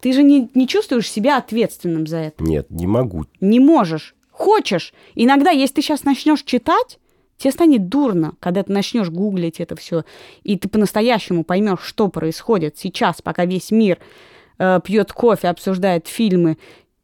[0.00, 2.44] Ты же не, не чувствуешь себя ответственным за это.
[2.44, 3.24] Нет, не могу.
[3.40, 4.14] Не можешь.
[4.30, 4.92] Хочешь.
[5.14, 6.98] Иногда, если ты сейчас начнешь читать,
[7.36, 10.04] тебе станет дурно, когда ты начнешь гуглить это все,
[10.42, 13.98] и ты по-настоящему поймешь, что происходит сейчас, пока весь мир
[14.58, 16.58] э, пьет кофе, обсуждает фильмы,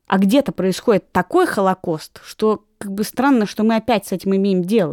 [0.07, 4.63] а где-то происходит такой холокост, что как бы странно, что мы опять с этим имеем
[4.63, 4.93] дело.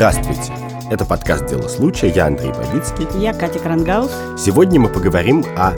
[0.00, 0.50] Здравствуйте!
[0.90, 2.08] Это подкаст «Дело случая».
[2.08, 3.06] Я Андрей Бабицкий.
[3.20, 4.10] Я Катя Крангаус.
[4.38, 5.72] Сегодня мы поговорим о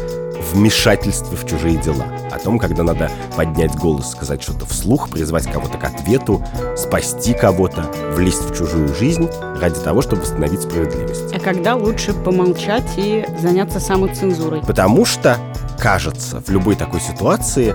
[0.53, 2.05] вмешательстве в чужие дела.
[2.31, 6.41] О том, когда надо поднять голос, сказать что-то вслух, призвать кого-то к ответу,
[6.77, 9.29] спасти кого-то, влезть в чужую жизнь
[9.61, 11.34] ради того, чтобы восстановить справедливость.
[11.34, 14.61] А когда лучше помолчать и заняться самоцензурой?
[14.61, 15.37] Потому что,
[15.81, 17.75] кажется, в любой такой ситуации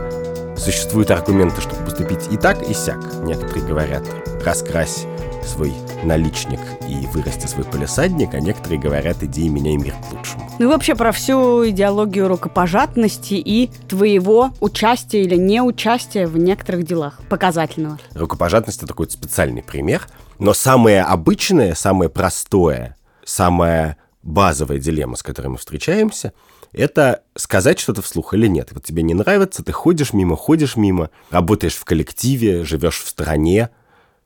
[0.58, 3.00] существуют аргументы, чтобы поступить и так, и сяк.
[3.24, 4.04] Некоторые говорят,
[4.46, 5.06] раскрась
[5.46, 10.50] свой наличник и вырасти свой полисадник, а некоторые говорят, иди и меняй мир к лучшему.
[10.60, 17.20] Ну и вообще про всю идеологию рукопожатности и твоего участия или неучастия в некоторых делах
[17.30, 18.00] показательного.
[18.14, 20.08] Рукопожатность— это такой специальный пример,
[20.40, 26.34] но самое обычное, самое простое, самая базовая дилемма, с которой мы встречаемся,
[26.74, 28.70] это сказать что-то вслух или нет.
[28.72, 33.70] Вот тебе не нравится, ты ходишь мимо, ходишь мимо, работаешь в коллективе, живешь в стране,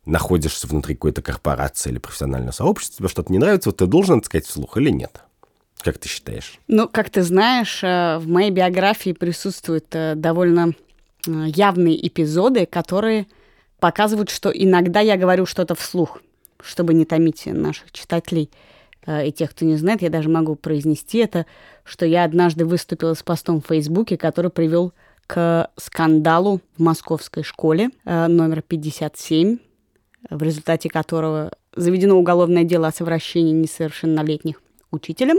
[0.06, 4.26] находишься внутри какой-то корпорации или профессионального сообщества, тебе что-то не нравится, вот ты должен это
[4.26, 5.22] сказать вслух или нет?
[5.82, 6.60] Как ты считаешь?
[6.68, 10.74] Ну, как ты знаешь, э, в моей биографии присутствуют э, довольно
[11.26, 13.28] э, явные эпизоды, которые
[13.80, 16.22] показывают, что иногда я говорю что-то вслух,
[16.62, 18.52] чтобы не томить наших читателей
[19.08, 21.48] и тех, кто не знает, я даже могу произнести это,
[21.84, 24.94] что я однажды выступила с постом в Фейсбуке, который привел
[25.26, 29.58] к скандалу в московской школе номер 57,
[30.30, 34.62] в результате которого заведено уголовное дело о совращении несовершеннолетних
[34.92, 35.38] учителем,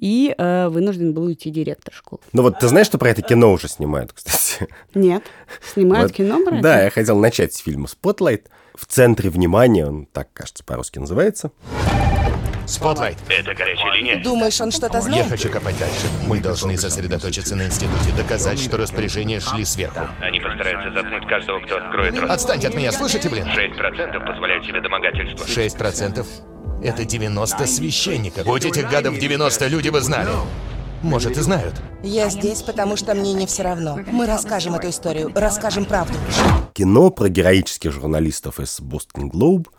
[0.00, 2.22] и э, вынужден был уйти директор школы.
[2.32, 4.68] Ну вот ты знаешь, что про это кино уже снимают, кстати?
[4.94, 5.22] Нет.
[5.74, 6.62] Снимают вот, кино про это?
[6.62, 8.48] Да, я хотел начать с фильма «Spotlight».
[8.74, 11.52] В центре внимания, он так, кажется, по-русски называется.
[12.72, 13.18] Spotlight.
[13.28, 14.22] Это горячая линия.
[14.22, 15.24] Думаешь, он что-то знает?
[15.24, 16.06] Я хочу копать дальше.
[16.26, 20.00] Мы должны сосредоточиться на институте, доказать, что распоряжения шли сверху.
[20.20, 22.30] Они постараются заткнуть каждого, кто откроет рот.
[22.30, 23.44] Отстаньте от меня, слышите, блин?
[23.44, 25.44] 6% позволяют себе домогательство.
[25.44, 26.26] 6%?
[26.82, 28.46] Это 90 священников.
[28.46, 30.30] Будь этих гадов 90, люди бы знали.
[31.02, 31.74] Может, и знают.
[32.02, 33.98] Я здесь, потому что мне не все равно.
[34.06, 36.14] Мы расскажем эту историю, расскажем правду.
[36.72, 39.68] Кино про героических журналистов из Бостон Глоуб–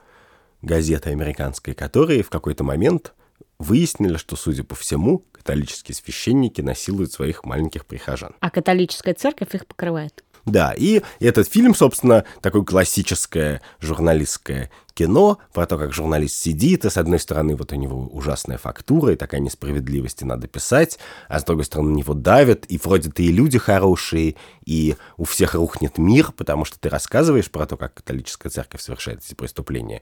[0.63, 3.13] газеты американской, которые в какой-то момент
[3.59, 8.33] выяснили, что, судя по всему, католические священники насилуют своих маленьких прихожан.
[8.39, 10.23] А католическая церковь их покрывает.
[10.45, 16.89] Да, и этот фильм, собственно, такое классическое журналистское кино про то, как журналист сидит, и
[16.89, 21.39] с одной стороны вот у него ужасная фактура, и такая несправедливость, и надо писать, а
[21.39, 25.55] с другой стороны на него давят, и вроде ты и люди хорошие, и у всех
[25.55, 30.01] рухнет мир, потому что ты рассказываешь про то, как католическая церковь совершает эти преступления.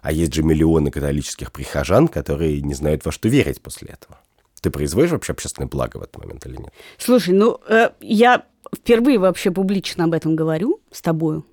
[0.00, 4.18] А есть же миллионы католических прихожан, которые не знают, во что верить после этого.
[4.60, 6.72] Ты производишь вообще общественное благо в этот момент или нет?
[6.98, 8.44] Слушай, ну, э, я
[8.74, 11.46] впервые вообще публично об этом говорю с тобою,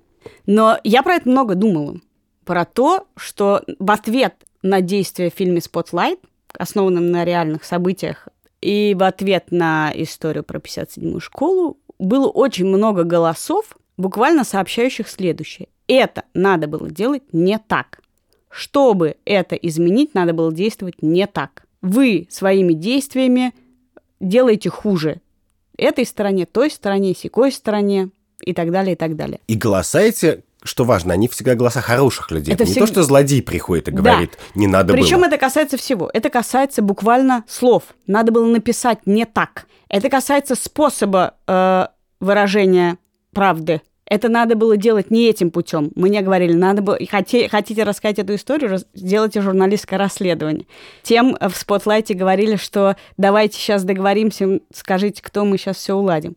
[0.46, 2.00] но я про это много думала.
[2.46, 6.20] Про то, что в ответ на действие в фильме «Спотлайт»,
[6.56, 8.28] основанном на реальных событиях,
[8.60, 15.66] и в ответ на историю про 57-ю школу, было очень много голосов, буквально сообщающих следующее.
[15.88, 18.00] Это надо было делать не так.
[18.48, 21.66] Чтобы это изменить, надо было действовать не так.
[21.82, 23.54] Вы своими действиями
[24.20, 25.20] делаете хуже
[25.76, 29.40] этой стороне, той стороне, секой стороне и так далее, и так далее.
[29.48, 32.54] И голоса эти что важно, они всегда голоса хороших людей.
[32.54, 32.82] Это не всег...
[32.82, 34.60] то, что злодей приходит и говорит, да.
[34.60, 35.26] не надо Причем было.
[35.26, 36.10] это касается всего.
[36.12, 37.84] Это касается буквально слов.
[38.06, 39.66] Надо было написать не так.
[39.88, 41.86] Это касается способа э,
[42.20, 42.98] выражения
[43.32, 43.80] правды.
[44.08, 45.90] Это надо было делать не этим путем.
[45.96, 50.66] Мне говорили, надо было, хотите, хотите рассказать эту историю, сделайте журналистское расследование.
[51.02, 56.36] Тем в спотлайте говорили, что давайте сейчас договоримся, скажите, кто мы сейчас все уладим.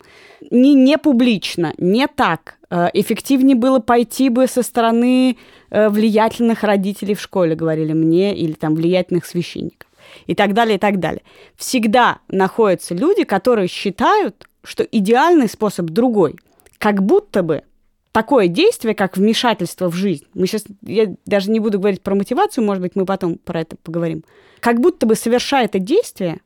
[0.49, 2.55] Не, не публично, не так.
[2.69, 5.37] Э, эффективнее было пойти бы со стороны
[5.69, 9.89] э, влиятельных родителей в школе, говорили мне, или там влиятельных священников.
[10.25, 11.21] И так далее, и так далее.
[11.55, 16.35] Всегда находятся люди, которые считают, что идеальный способ другой–
[16.79, 17.63] как будто бы
[18.11, 22.65] такое действие, как вмешательство в жизнь, мы сейчас, я даже не буду говорить про мотивацию,
[22.65, 24.23] может быть, мы потом про это поговорим,
[24.61, 26.39] как будто бы совершая это действие,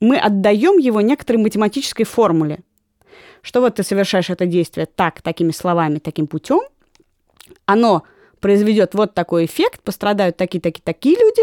[0.00, 2.60] мы отдаем его некоторой математической формуле,
[3.46, 6.62] что вот ты совершаешь это действие так, такими словами, таким путем,
[7.64, 8.02] оно
[8.40, 11.42] произведет вот такой эффект, пострадают такие-такие-такие люди,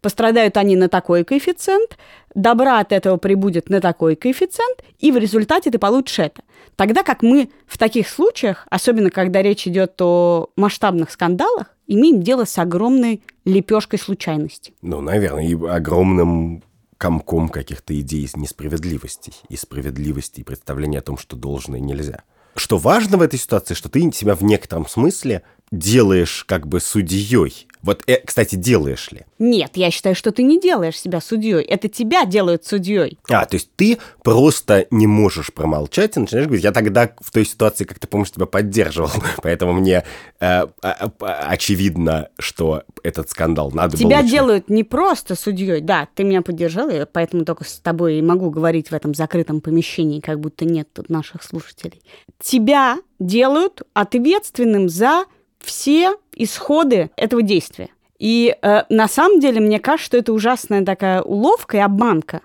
[0.00, 1.98] пострадают они на такой коэффициент,
[2.34, 6.42] добра от этого прибудет на такой коэффициент, и в результате ты получишь это.
[6.74, 12.44] Тогда как мы в таких случаях, особенно когда речь идет о масштабных скандалах, имеем дело
[12.44, 14.74] с огромной лепешкой случайности.
[14.82, 16.64] Ну, наверное, и огромным
[16.98, 22.22] комком каких-то идей несправедливостей и справедливости, и представления о том, что должно и нельзя.
[22.54, 27.65] Что важно в этой ситуации, что ты себя в некотором смысле делаешь как бы судьей.
[27.86, 29.22] Вот, э, кстати, делаешь ли?
[29.38, 31.62] Нет, я считаю, что ты не делаешь себя судьей.
[31.62, 33.16] Это тебя делают судьей.
[33.30, 37.46] А, то есть ты просто не можешь промолчать и начинаешь говорить, я тогда в той
[37.46, 39.10] ситуации, как ты помнишь, тебя поддерживал,
[39.42, 40.02] поэтому мне
[40.40, 44.28] э, э, очевидно, что этот скандал надо тебя было...
[44.28, 48.50] делают не просто судьей, да, ты меня поддержал, и поэтому только с тобой и могу
[48.50, 52.02] говорить в этом закрытом помещении, как будто нет тут наших слушателей.
[52.42, 55.26] Тебя делают ответственным за
[55.66, 57.90] все исходы этого действия.
[58.18, 62.40] И э, на самом деле мне кажется, что это ужасная такая уловка и обманка.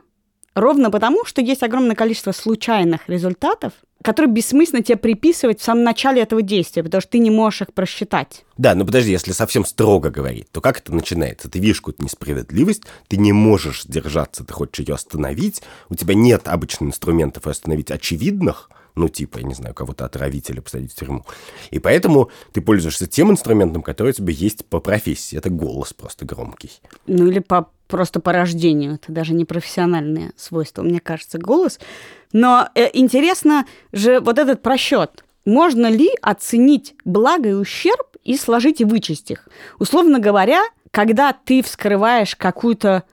[0.54, 3.72] Ровно потому, что есть огромное количество случайных результатов,
[4.04, 7.74] которые бессмысленно тебе приписывать в самом начале этого действия, потому что ты не можешь их
[7.74, 8.46] просчитать.
[8.58, 11.50] Да, но подожди, если совсем строго говорить, то как это начинается?
[11.50, 16.48] Ты видишь какую-то несправедливость, ты не можешь сдержаться, ты хочешь ее остановить, у тебя нет
[16.48, 21.26] обычных инструментов остановить очевидных, ну, типа, я не знаю, кого-то отравить или посадить в тюрьму.
[21.70, 25.38] И поэтому ты пользуешься тем инструментом, который у тебя есть по профессии.
[25.38, 26.72] Это голос просто громкий.
[27.08, 28.96] Ну, или по, просто по рождению.
[28.96, 31.80] Это даже не профессиональное свойство, мне кажется, голос.
[32.34, 35.24] Но э, интересно же вот этот просчет.
[35.46, 39.48] Можно ли оценить благо и ущерб и сложить и вычесть их?
[39.80, 40.62] Условно говоря,
[40.92, 43.04] когда ты вскрываешь какую-то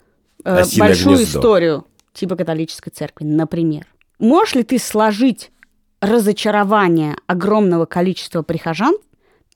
[0.44, 1.38] э, большую гнездо.
[1.38, 3.87] историю, типа католической церкви, например,
[4.19, 5.50] можешь ли ты сложить
[6.00, 8.97] разочарование огромного количества прихожан,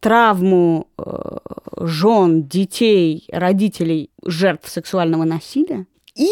[0.01, 1.37] травму э,
[1.79, 5.87] жен, детей, родителей, жертв сексуального насилия
[6.17, 6.29] и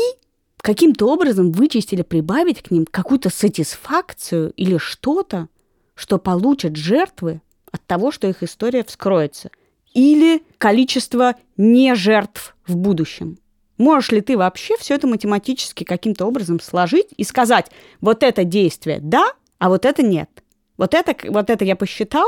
[0.62, 5.48] каким-то образом вычесть или прибавить к ним какую-то сатисфакцию или что-то,
[5.94, 7.40] что получат жертвы
[7.70, 9.50] от того, что их история вскроется,
[9.92, 13.38] или количество не жертв в будущем.
[13.78, 17.70] Можешь ли ты вообще все это математически каким-то образом сложить и сказать,
[18.00, 20.28] вот это действие да, а вот это нет.
[20.76, 22.26] Вот это, вот это я посчитал,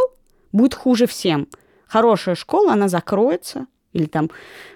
[0.53, 1.49] будет хуже всем.
[1.87, 4.31] Хорошая школа, она закроется, или там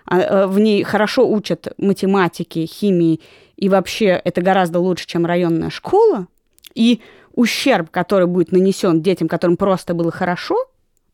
[0.07, 3.21] а, э, в ней хорошо учат математики, химии,
[3.57, 6.27] и вообще это гораздо лучше, чем районная школа.
[6.75, 7.01] И
[7.35, 10.57] ущерб, который будет нанесен детям, которым просто было хорошо,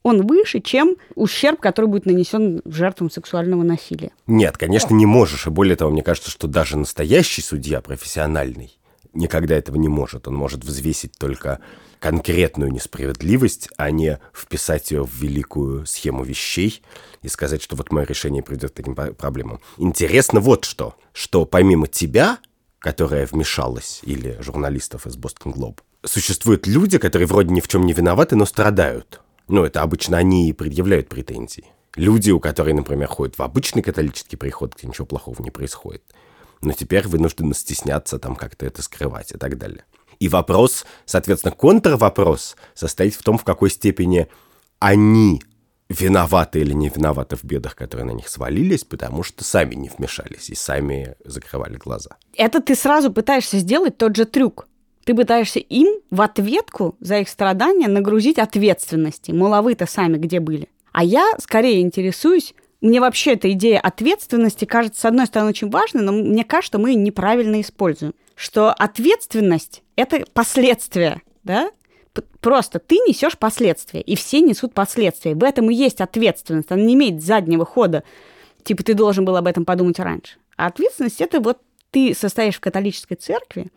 [0.02, 4.10] он выше, чем ущерб, который будет нанесен жертвам сексуального насилия.
[4.26, 5.46] Нет, конечно, не можешь.
[5.46, 8.76] И более того, мне кажется, что даже настоящий судья, профессиональный,
[9.14, 10.26] никогда этого не может.
[10.26, 11.60] Он может взвесить только
[12.02, 16.82] конкретную несправедливость, а не вписать ее в великую схему вещей
[17.22, 19.60] и сказать, что вот мое решение придет к таким проблемам.
[19.78, 22.38] Интересно вот что, что помимо тебя,
[22.80, 27.92] которая вмешалась, или журналистов из Бостон Глоб, существуют люди, которые вроде ни в чем не
[27.92, 29.20] виноваты, но страдают.
[29.46, 31.66] Ну, это обычно они и предъявляют претензии.
[31.94, 36.02] Люди, у которых, например, ходят в обычный католический приход, где ничего плохого не происходит
[36.62, 39.84] но теперь вынуждены стесняться там как-то это скрывать и так далее.
[40.22, 44.28] И вопрос, соответственно, контрвопрос состоит в том, в какой степени
[44.78, 45.42] они
[45.88, 50.48] виноваты или не виноваты в бедах, которые на них свалились, потому что сами не вмешались
[50.48, 52.10] и сами закрывали глаза.
[52.36, 54.68] Это ты сразу пытаешься сделать тот же трюк.
[55.04, 59.32] Ты пытаешься им в ответку за их страдания нагрузить ответственности.
[59.32, 60.68] Мол, а вы-то сами где были?
[60.92, 66.02] А я скорее интересуюсь, мне вообще эта идея ответственности кажется, с одной стороны, очень важной,
[66.02, 68.14] но мне кажется, что мы неправильно используем.
[68.34, 71.70] Что ответственность– это последствия, да?
[72.40, 75.34] Просто ты несешь последствия, и все несут последствия.
[75.34, 76.70] В этом и есть ответственность.
[76.70, 78.02] Она не имеет заднего хода.
[78.64, 80.36] Типа ты должен был об этом подумать раньше.
[80.56, 81.58] А ответственность– это вот
[81.90, 83.68] ты состоишь в католической церкви,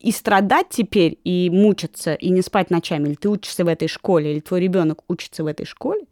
[0.00, 4.32] и страдать теперь, и мучиться, и не спать ночами, или ты учишься в этой школе,
[4.32, 6.02] или твой ребенок учится в этой школе,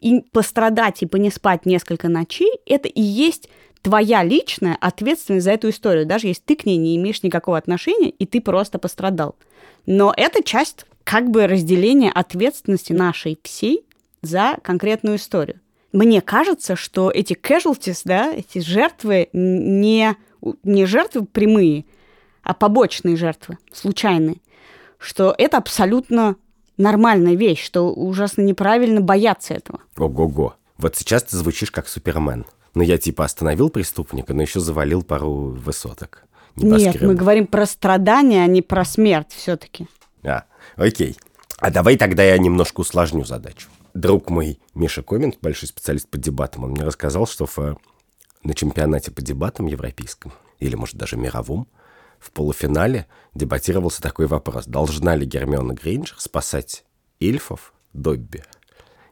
[0.00, 3.48] и пострадать и понеспать несколько ночей, это и есть
[3.82, 8.10] твоя личная ответственность за эту историю, даже если ты к ней не имеешь никакого отношения,
[8.10, 9.36] и ты просто пострадал.
[9.86, 13.84] Но это часть как бы разделения ответственности нашей всей
[14.22, 15.60] за конкретную историю.
[15.92, 20.16] Мне кажется, что эти casualties, да, эти жертвы не,
[20.64, 21.84] не жертвы прямые,
[22.42, 24.38] а побочные жертвы, случайные,
[24.98, 26.36] что это абсолютно
[26.76, 29.80] нормальная вещь, что ужасно неправильно бояться этого.
[29.96, 30.54] Ого-го.
[30.78, 32.46] Вот сейчас ты звучишь как Супермен.
[32.74, 36.24] Но я типа остановил преступника, но еще завалил пару высоток.
[36.56, 39.86] Нет, мы говорим про страдания, а не про смерть все-таки.
[40.22, 40.44] А,
[40.76, 41.16] окей.
[41.58, 43.68] А давай тогда я немножко усложню задачу.
[43.94, 47.76] Друг мой Миша Комент, большой специалист по дебатам, он мне рассказал, что в, э,
[48.42, 51.66] на чемпионате по дебатам европейском, или, может, даже мировом,
[52.18, 54.66] в полуфинале дебатировался такой вопрос.
[54.66, 56.84] Должна ли Гермиона Грейнджер спасать
[57.20, 58.42] эльфов Добби?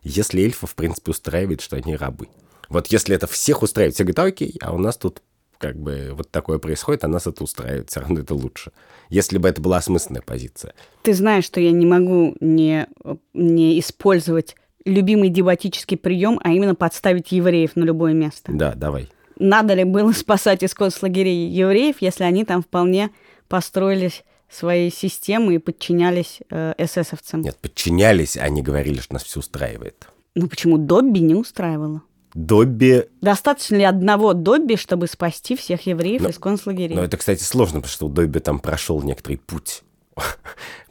[0.03, 2.29] Если эльфов, в принципе, устраивает, что они рабы.
[2.69, 5.23] Вот если это всех устраивает, все говорят, «А, окей, а у нас тут
[5.59, 8.73] как бы вот такое происходит, а нас это устраивает, все равно это лучше.
[9.09, 10.75] Если бы это была осмысленная позиция.
[11.03, 12.87] Ты знаешь, что я не могу не,
[13.33, 18.53] не использовать любимый дебатический прием, а именно подставить евреев на любое место.
[18.53, 19.09] Да, давай.
[19.39, 23.11] Надо ли было спасать из концлагерей евреев, если они там вполне
[23.49, 27.43] построились своей системы и подчинялись э, эсэсовцам?
[27.43, 30.07] Нет, подчинялись, они говорили, что нас все устраивает.
[30.35, 32.03] Ну почему Добби не устраивало?
[32.35, 33.05] Добби...
[33.21, 36.95] Достаточно ли одного Добби, чтобы спасти всех евреев Но- из концлагерей?
[36.97, 39.83] Но это, кстати, сложно, потому что у Добби там прошел некоторый путь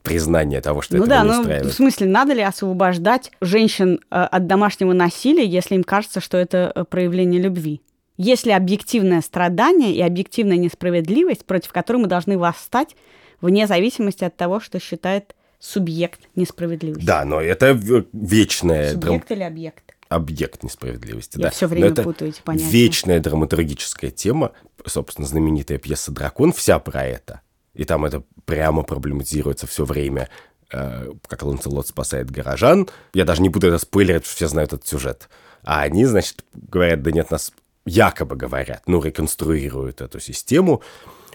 [0.01, 1.73] признания того, что ну это да, не ну в устраивает.
[1.73, 6.83] смысле, надо ли освобождать женщин э, от домашнего насилия, если им кажется, что это э,
[6.85, 7.81] проявление любви?
[8.17, 12.95] Есть ли объективное страдание и объективная несправедливость, против которой мы должны восстать
[13.41, 17.05] вне зависимости от того, что считает субъект несправедливости?
[17.05, 19.83] Да, но это в- вечная драм- Субъект или объект?
[20.09, 21.37] объект несправедливости.
[21.39, 21.51] Я да.
[21.59, 22.69] Но время это путаю эти понятия.
[22.69, 24.51] Вечная драматургическая тема,
[24.85, 27.41] собственно, знаменитая пьеса «Дракон» вся про это.
[27.73, 30.29] И там это прямо проблематизируется все время,
[30.71, 32.87] э, как Ланцелот спасает горожан.
[33.15, 35.29] Я даже не буду это спойлерить, все знают этот сюжет.
[35.63, 37.51] А они, значит, говорят, да нет, нас
[37.85, 40.81] якобы говорят, ну, реконструируют эту систему,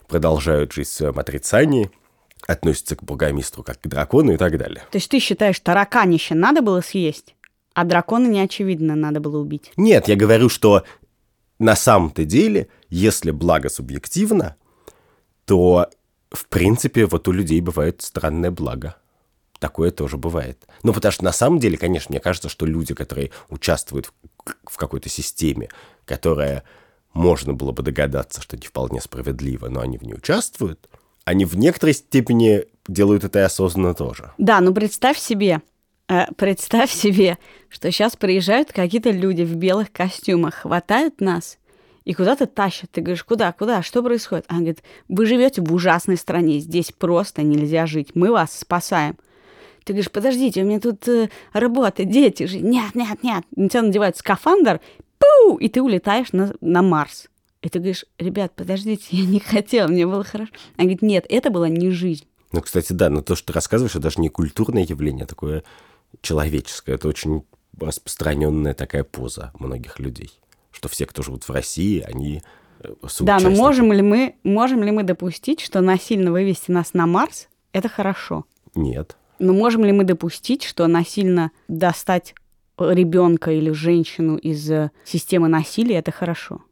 [0.07, 1.91] продолжают жить в своем отрицании,
[2.47, 4.83] относятся к бургомистру как к дракону и так далее.
[4.91, 7.35] То есть ты считаешь, тараканище надо было съесть,
[7.75, 9.73] а дракона не очевидно надо было убить?
[9.77, 10.85] Нет, я говорю, что
[11.59, 14.57] на самом-то деле, если благо субъективно,
[15.45, 15.89] то,
[16.31, 18.97] в принципе, вот у людей бывает странное благо.
[19.59, 20.67] Такое тоже бывает.
[20.85, 24.13] Ну, потому что на самом деле, конечно, мне кажется, что люди, которые участвуют
[24.65, 25.69] в какой-то системе,
[26.09, 26.65] которая
[27.13, 30.89] можно было бы догадаться, что не вполне справедлива, но они в ней участвуют,
[31.25, 34.33] они в некоторой степени делают это и осознанно тоже.
[34.39, 35.61] Да, ну представь себе,
[36.09, 37.39] э, представь себе,
[37.69, 41.59] что сейчас приезжают какие-то люди в белых костюмах, хватают нас
[42.05, 42.91] и куда-то тащат.
[42.91, 44.47] Ты говоришь, куда, куда, что происходит?
[44.49, 49.17] Она говорит, вы живете в ужасной стране, здесь просто нельзя жить, мы вас спасаем.
[49.85, 52.59] Ты говоришь, подождите, у меня тут э, работа, дети же.
[52.61, 53.45] Нет, нет, нет.
[53.57, 54.81] На тебя надевают скафандр,
[55.19, 57.29] пу, и ты улетаешь на, на Марс.
[57.61, 60.53] И ты говоришь, ребят, подождите, я не хотела, мне было хорошо.
[60.77, 62.27] Она говорит, нет, это была не жизнь.
[62.53, 65.65] Ну, кстати, да, но то, что ты рассказываешь, это даже не культурное явление, а такое
[66.23, 66.95] человеческое.
[66.95, 67.45] Это очень
[67.79, 70.31] распространенная такая поза многих людей,
[70.71, 72.43] что все, кто живут в России, они
[72.81, 72.89] э,
[73.21, 77.49] Да, но можем ли мы, можем ли мы допустить, что насильно вывести нас на Марс–
[77.73, 78.47] это хорошо?
[78.75, 79.17] Нет.
[79.39, 82.35] Но можем ли мы допустить, что насильно достать
[82.79, 86.63] ребенка или женщину из э, системы насилия– это хорошо?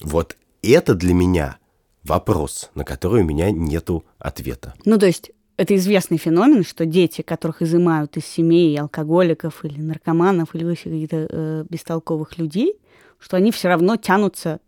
[0.00, 1.58] Вот это для меня
[2.04, 4.74] вопрос, на который у меня нету ответа.
[4.84, 10.54] Ну, то есть это известный феномен, что дети, которых изымают из семей алкоголиков или наркоманов
[10.54, 12.74] или вообще каких-то э, бестолковых людей,
[13.18, 14.60] что они все равно тянутся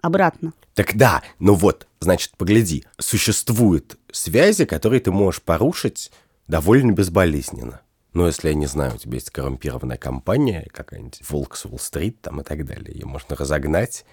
[0.00, 0.52] обратно.
[0.74, 6.12] Так да, ну вот, значит, погляди, существуют связи, которые ты можешь порушить
[6.46, 7.80] довольно безболезненно.
[8.16, 12.40] Ну, если, я не знаю, у тебя есть коррумпированная компания, какая-нибудь Волк с Уолл-стрит там
[12.40, 14.06] и так далее, ее можно разогнать,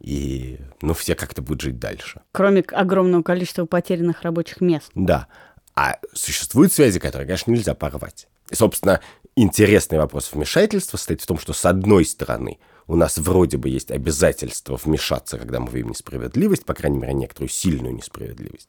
[0.00, 2.20] и, ну, все как-то будут жить дальше.
[2.32, 4.90] Кроме огромного количества потерянных рабочих мест.
[4.96, 5.28] Да.
[5.76, 8.26] А существуют связи, которые, конечно, нельзя порвать.
[8.50, 9.00] И, собственно,
[9.36, 12.58] интересный вопрос вмешательства состоит в том, что, с одной стороны,
[12.88, 17.50] у нас вроде бы есть обязательство вмешаться, когда мы видим несправедливость, по крайней мере, некоторую
[17.50, 18.68] сильную несправедливость.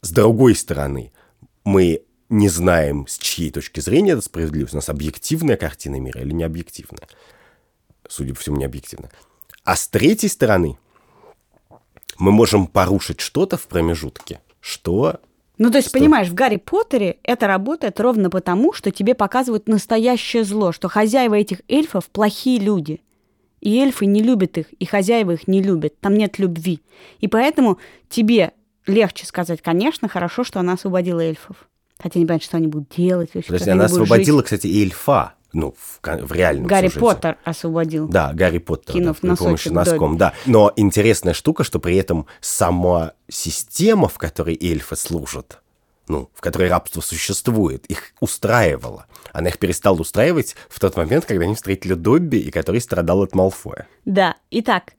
[0.00, 1.12] С другой стороны,
[1.62, 4.74] мы не знаем, с чьей точки зрения это справедливость.
[4.74, 7.08] У нас объективная картина мира или не объективная.
[8.08, 9.10] Судя по всему, не объективная.
[9.64, 10.78] А с третьей стороны,
[12.18, 15.20] мы можем порушить что-то в промежутке, что
[15.58, 15.98] Ну, то есть, Что?
[15.98, 21.34] понимаешь, в Гарри Поттере это работает ровно потому, что тебе показывают настоящее зло, что хозяева
[21.34, 23.00] этих эльфов плохие люди.
[23.60, 25.98] И эльфы не любят их, и хозяева их не любят.
[26.00, 26.82] Там нет любви.
[27.20, 27.78] И поэтому
[28.08, 28.52] тебе
[28.86, 31.68] легче сказать, конечно, хорошо, что она освободила эльфов.
[31.98, 33.30] Хотя не понятно, что они будут делать.
[33.34, 34.44] вообще, Подожди, она освободила, жить.
[34.44, 35.34] кстати, и эльфа.
[35.52, 37.00] Ну, в, в реальном Гарри сюжете.
[37.00, 38.08] Поттер освободил.
[38.08, 38.92] Да, Гарри Поттер.
[38.92, 40.34] Кинув да, при помощи носком, да.
[40.44, 45.62] Но интересная штука, что при этом сама система, в которой эльфы служат,
[46.08, 49.06] ну, в которой рабство существует, их устраивала.
[49.32, 53.34] Она их перестала устраивать в тот момент, когда они встретили Добби, и который страдал от
[53.34, 53.86] Малфоя.
[54.04, 54.92] Да, итак,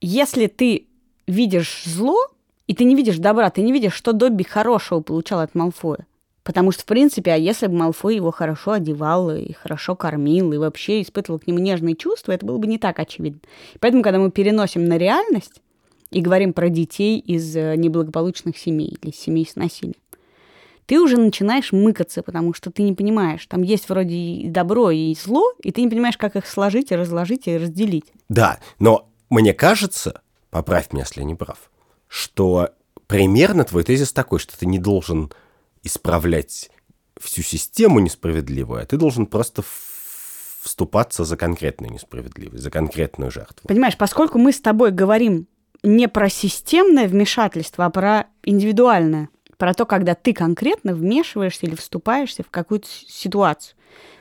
[0.00, 0.88] если ты
[1.26, 2.18] видишь зло,
[2.66, 6.06] и ты не видишь добра, ты не видишь, что Добби хорошего получал от Малфоя,
[6.50, 10.56] Потому что, в принципе, а если бы Малфой его хорошо одевал и хорошо кормил, и
[10.56, 13.38] вообще испытывал к нему нежные чувства, это было бы не так очевидно.
[13.78, 15.62] Поэтому, когда мы переносим на реальность
[16.10, 19.94] и говорим про детей из э, неблагополучных семей или семей с насилием,
[20.86, 25.14] ты уже начинаешь мыкаться, потому что ты не понимаешь, там есть вроде и добро, и
[25.14, 28.06] зло, и ты не понимаешь, как их сложить и разложить и разделить.
[28.28, 31.70] Да, но мне кажется, поправь меня, если я не прав,
[32.08, 32.70] что
[33.06, 35.30] примерно твой тезис такой, что ты не должен
[35.82, 36.70] исправлять
[37.18, 39.62] всю систему несправедливую, а ты должен просто
[40.62, 43.66] вступаться за конкретную несправедливость, за конкретную жертву.
[43.66, 45.46] Понимаешь, поскольку мы с тобой говорим
[45.82, 52.42] не про системное вмешательство, а про индивидуальное, про то, когда ты конкретно вмешиваешься или вступаешься
[52.42, 53.76] в какую-то ситуацию.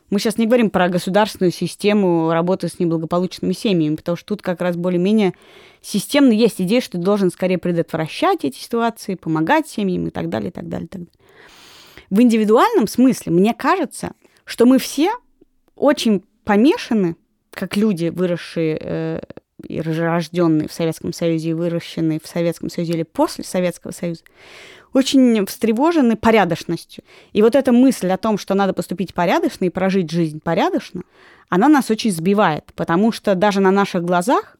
[0.09, 4.61] Мы сейчас не говорим про государственную систему работы с неблагополучными семьями, потому что тут как
[4.61, 5.33] раз более-менее
[5.81, 10.49] системно есть идея, что ты должен скорее предотвращать эти ситуации, помогать семьям и так далее,
[10.49, 11.13] и так далее, и так далее.
[12.09, 14.13] В индивидуальном смысле, мне кажется,
[14.45, 15.11] что мы все
[15.75, 17.15] очень помешаны,
[17.51, 19.21] как люди, выросшие э,
[19.67, 24.23] и рожденные в Советском Союзе и выращенные в Советском Союзе или после Советского Союза,
[24.93, 27.03] очень встревожены порядочностью.
[27.33, 31.03] И вот эта мысль о том, что надо поступить порядочно и прожить жизнь порядочно,
[31.49, 34.57] она нас очень сбивает, потому что даже на наших глазах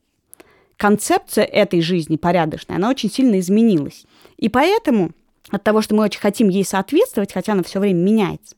[0.78, 4.06] концепция этой жизни порядочной, она очень сильно изменилась.
[4.38, 5.12] И поэтому
[5.52, 8.56] от того, что мы очень хотим ей соответствовать, хотя она все время меняется,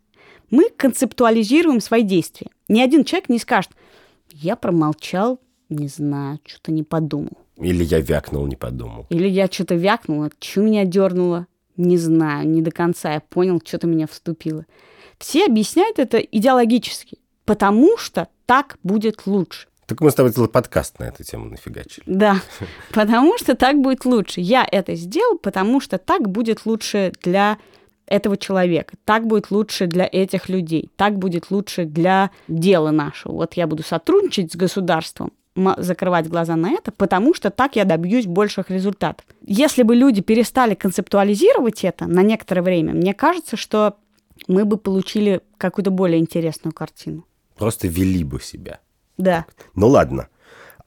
[0.49, 2.47] мы концептуализируем свои действия.
[2.67, 3.71] Ни один человек не скажет,
[4.33, 7.37] я промолчал, не знаю, что-то не подумал.
[7.57, 9.05] Или я вякнул, не подумал.
[9.09, 11.47] Или я что-то вякнула, что меня дернуло,
[11.81, 14.65] не знаю, не до конца я понял, что-то меня вступило.
[15.17, 19.67] Все объясняют это идеологически, потому что так будет лучше.
[19.85, 22.03] Так мы с тобой целый подкаст на эту тему нафигачили.
[22.05, 22.41] Да,
[22.93, 24.41] потому что так будет лучше.
[24.41, 27.57] Я это сделал, потому что так будет лучше для
[28.05, 33.33] этого человека, так будет лучше для этих людей, так будет лучше для дела нашего.
[33.33, 38.25] Вот я буду сотрудничать с государством, закрывать глаза на это, потому что так я добьюсь
[38.25, 39.25] больших результатов.
[39.46, 43.98] Если бы люди перестали концептуализировать это на некоторое время, мне кажется, что
[44.48, 47.25] мы бы получили какую-то более интересную картину.
[47.57, 48.79] Просто вели бы себя.
[49.18, 49.46] Да.
[49.75, 50.29] Ну ладно.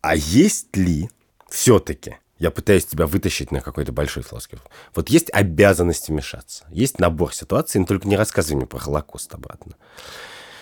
[0.01, 1.09] А есть ли
[1.49, 4.61] все-таки, я пытаюсь тебя вытащить на какой-то большой флоскер,
[4.95, 9.77] вот есть обязанность вмешаться, есть набор ситуаций, но только не рассказывай мне про Холокост обратно.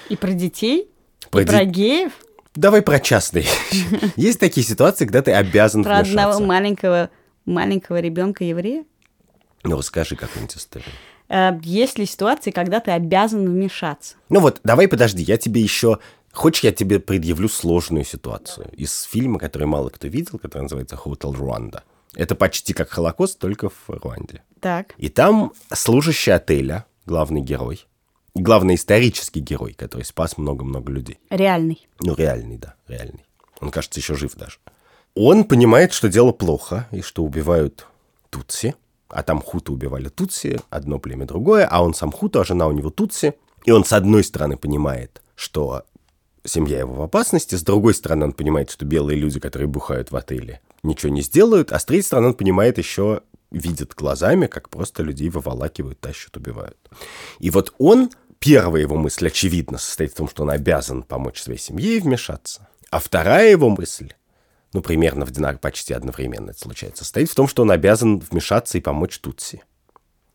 [0.09, 0.91] И про детей?
[1.31, 2.13] Про и про геев?
[2.55, 3.47] Давай про частные.
[4.17, 7.11] Есть такие ситуации, когда ты обязан Про одного маленького,
[7.45, 8.85] маленького ребенка еврея?
[9.65, 10.91] Ну, расскажи какую-нибудь историю.
[11.29, 14.17] Э, есть ли ситуации, когда ты обязан вмешаться?
[14.29, 15.99] Ну вот, давай подожди, я тебе еще
[16.33, 21.37] Хочешь, я тебе предъявлю сложную ситуацию из фильма, который мало кто видел, который называется «Hotel
[21.37, 21.85] Руанда».
[22.15, 24.43] Это почти как Холокост, только в Руанде.
[24.61, 24.95] Так.
[24.97, 27.87] И там служащий отеля, главный герой,
[28.35, 31.19] главный исторический герой, который спас много-много людей.
[31.31, 31.87] Реальный.
[32.01, 33.25] Ну, реальный, да, реальный.
[33.61, 34.59] Он, кажется, еще жив даже.
[35.15, 37.87] Он понимает, что дело плохо, и что убивают
[38.31, 38.75] Тутси,
[39.09, 42.73] а там Хуты убивали Тутси, одно племя другое, а он сам Хуту, а жена у
[42.73, 43.35] него Тутси.
[43.65, 45.85] И он, с одной стороны, понимает, что
[46.45, 50.17] семья его в опасности, с другой стороны, он понимает, что белые люди, которые бухают в
[50.17, 55.03] отеле, ничего не сделают, а с третьей стороны, он понимает еще, видит глазами, как просто
[55.03, 56.79] людей выволакивают, тащат, убивают.
[57.39, 58.11] И вот он,
[58.43, 62.69] первая его мысль, очевидно, состоит в том, что он обязан помочь своей семье и вмешаться.
[62.91, 64.13] А вторая его мысль,
[64.73, 68.77] ну, примерно в динар почти одновременно это случается, состоит в том, что он обязан вмешаться
[68.77, 69.63] и помочь Тутси.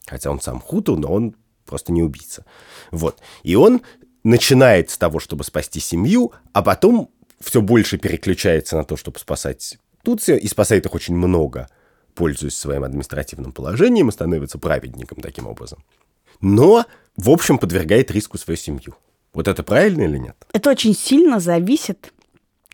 [0.06, 2.46] Хотя он сам хуту, но он просто не убийца.
[2.92, 3.20] Вот.
[3.44, 3.82] И он
[4.24, 9.78] начинает с того, чтобы спасти семью, а потом все больше переключается на то, чтобы спасать
[10.04, 11.68] Тутси, и спасает их очень много,
[12.16, 15.84] пользуясь своим административным положением и становится праведником таким образом.
[16.42, 18.96] Но, в общем, подвергает риску свою семью.
[19.34, 20.36] Вот это правильно или нет?
[20.54, 22.14] Это очень сильно зависит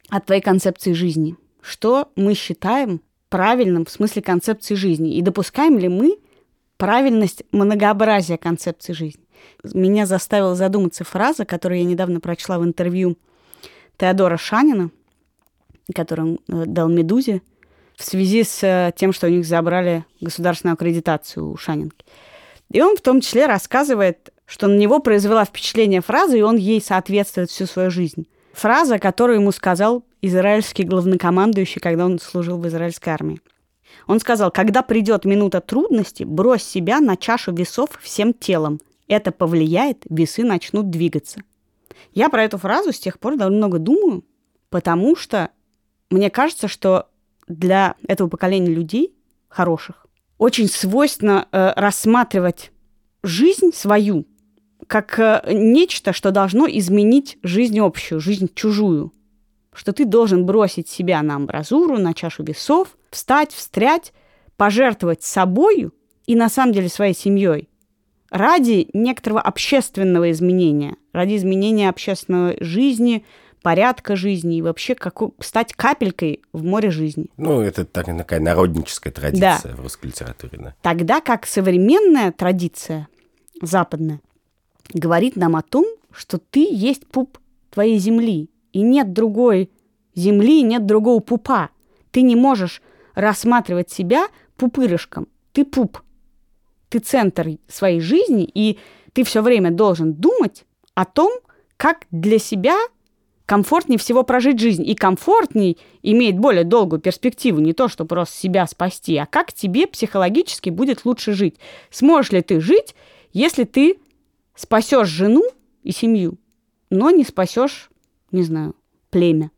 [0.10, 1.36] от твоей концепции жизни.
[1.62, 5.16] Что мы считаем правильным в смысле концепции жизни?
[5.16, 6.18] И допускаем ли мы
[6.78, 9.24] правильность многообразия концепции жизни?
[9.74, 13.18] Меня заставила задуматься фраза, которую я недавно прочла в интервью
[13.98, 14.92] Теодора Шанина,
[15.94, 17.42] который он э, дал «Медузе»,
[17.96, 22.06] в связи с э, тем, что у них забрали государственную аккредитацию у Шанинки.
[22.74, 26.82] И он в том числе рассказывает, что на него произвела впечатление фраза, и он ей
[26.82, 28.28] соответствует всю свою жизнь.
[28.54, 33.42] Фраза, которую ему сказал израильский главнокомандующий, когда он служил в израильской армии.
[34.08, 40.04] Он сказал, когда придет минута трудности, брось себя на чашу весов всем телом это повлияет,
[40.10, 41.42] весы начнут двигаться.
[42.14, 44.24] Я про эту фразу с тех пор довольно много думаю,
[44.70, 45.52] потому что
[46.10, 47.10] мне кажется, что
[47.48, 49.14] для этого поколения людей,
[49.50, 50.03] хороших,
[50.44, 52.72] очень свойственно э, рассматривать
[53.24, 54.26] жизнь свою
[54.88, 59.14] как э, нечто, что должно изменить жизнь общую, жизнь чужую.
[59.72, 64.12] Что ты должен бросить себя на амбразуру, на чашу весов, встать, встрять,
[64.58, 65.94] пожертвовать собою
[66.26, 67.70] и на самом деле своей семьей
[68.30, 73.26] ради некоторого общественного изменения, ради изменения общественной жизни,
[73.64, 77.28] порядка жизни и вообще как, стать капелькой в море жизни.
[77.38, 79.76] Ну, это так, такая народническая традиция да.
[79.76, 80.60] в русской литературе.
[80.62, 80.76] Да.
[80.82, 83.08] Тогда как современная традиция
[83.62, 84.20] западная
[84.94, 87.40] говорит нам о том, что ты есть пуп
[87.72, 89.72] твоей земли, и нет другой
[90.14, 91.70] земли, нет другого пупа.
[92.12, 92.82] Ты не можешь
[93.16, 95.28] рассматривать себя пупырышком.
[95.54, 96.02] Ты пуп.
[96.90, 98.78] Ты центр своей жизни, и
[99.14, 101.32] ты все время должен думать о том,
[101.78, 102.78] как для себя
[103.54, 104.84] комфортнее всего прожить жизнь.
[104.84, 109.86] И комфортней имеет более долгую перспективу, не то, что просто себя спасти, а как тебе
[109.86, 111.58] психологически будет лучше жить.
[111.92, 112.96] Сможешь ли ты жить,
[113.32, 114.00] если ты
[114.56, 115.44] спасешь жену
[115.84, 116.40] и семью,
[116.90, 117.92] но не спасешь,
[118.32, 118.74] не знаю,
[119.12, 119.52] племя.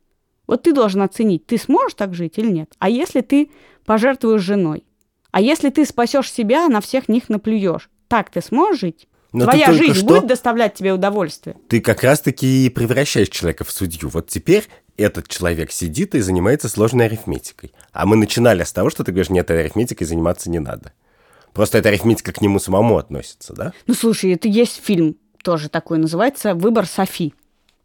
[0.46, 2.74] Вот ты должен оценить, ты сможешь так жить или нет.
[2.78, 3.50] А если ты
[3.86, 4.84] пожертвуешь женой?
[5.30, 7.88] А если ты спасешь себя, на всех них наплюешь?
[8.08, 9.08] Так ты сможешь жить?
[9.36, 10.06] Но Твоя жизнь что...
[10.06, 11.56] будет доставлять тебе удовольствие?
[11.68, 14.08] Ты как раз-таки превращаешь человека в судью.
[14.08, 14.64] Вот теперь
[14.96, 17.72] этот человек сидит и занимается сложной арифметикой.
[17.92, 20.94] А мы начинали с того, что ты говоришь, нет, арифметикой заниматься не надо.
[21.52, 23.74] Просто эта арифметика к нему самому относится, да?
[23.86, 27.34] Ну, слушай, это есть фильм тоже такой, называется «Выбор Софи».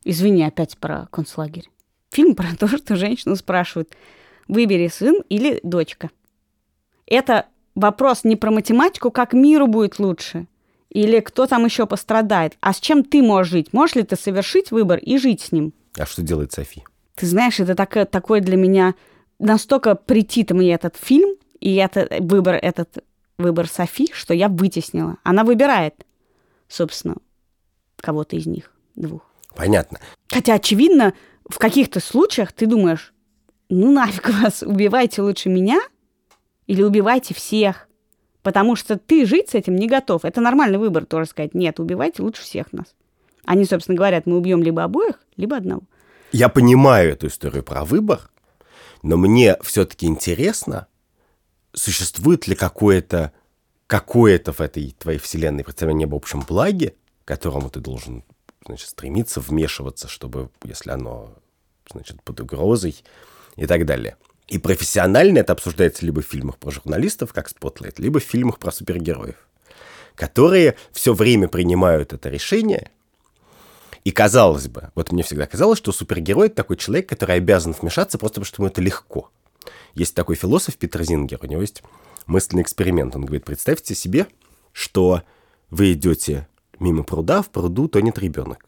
[0.05, 1.69] Извини опять про концлагерь.
[2.11, 3.91] Фильм про то, что женщину спрашивают,
[4.47, 6.11] выбери сын или дочка.
[7.07, 10.47] Это вопрос не про математику, как миру будет лучше,
[10.91, 13.73] или кто там еще пострадает, а с чем ты можешь жить.
[13.73, 15.73] Можешь ли ты совершить выбор и жить с ним?
[15.97, 16.83] А что делает Софи?
[17.15, 18.95] Ты знаешь, это так, такой для меня
[19.39, 23.03] настолько претит мне этот фильм, и это, выбор этот
[23.37, 25.17] выбор Софи, что я вытеснила.
[25.23, 26.05] Она выбирает,
[26.67, 27.15] собственно,
[27.95, 29.21] кого-то из них двух.
[29.55, 29.99] Понятно.
[30.27, 31.13] Хотя, очевидно,
[31.49, 33.13] в каких-то случаях ты думаешь,
[33.69, 35.79] ну нафиг вас, убивайте лучше меня
[36.67, 37.87] или убивайте всех.
[38.43, 40.25] Потому что ты жить с этим не готов.
[40.25, 42.95] Это нормальный выбор тоже сказать, нет, убивайте лучше всех нас.
[43.45, 45.83] Они, собственно, говорят, мы убьем либо обоих, либо одного.
[46.31, 48.29] Я понимаю эту историю про выбор,
[49.03, 50.87] но мне все-таки интересно,
[51.73, 53.33] существует ли какое-то
[53.91, 58.23] какое-то в этой твоей вселенной представление об общем благе, к которому ты должен
[58.65, 61.33] значит, стремиться вмешиваться, чтобы, если оно
[61.91, 62.95] значит, под угрозой
[63.57, 64.15] и так далее.
[64.51, 68.73] И профессионально это обсуждается либо в фильмах про журналистов, как Spotlight, либо в фильмах про
[68.73, 69.47] супергероев,
[70.15, 72.91] которые все время принимают это решение.
[74.03, 78.17] И казалось бы, вот мне всегда казалось, что супергерой— это такой человек, который обязан вмешаться
[78.17, 79.29] просто потому, что ему это легко.
[79.93, 81.81] Есть такой философ Питер Зингер, у него есть
[82.25, 83.15] мысленный эксперимент.
[83.15, 84.27] Он говорит, представьте себе,
[84.73, 85.23] что
[85.69, 86.45] вы идете
[86.77, 88.65] мимо пруда, в пруду тонет ребенок.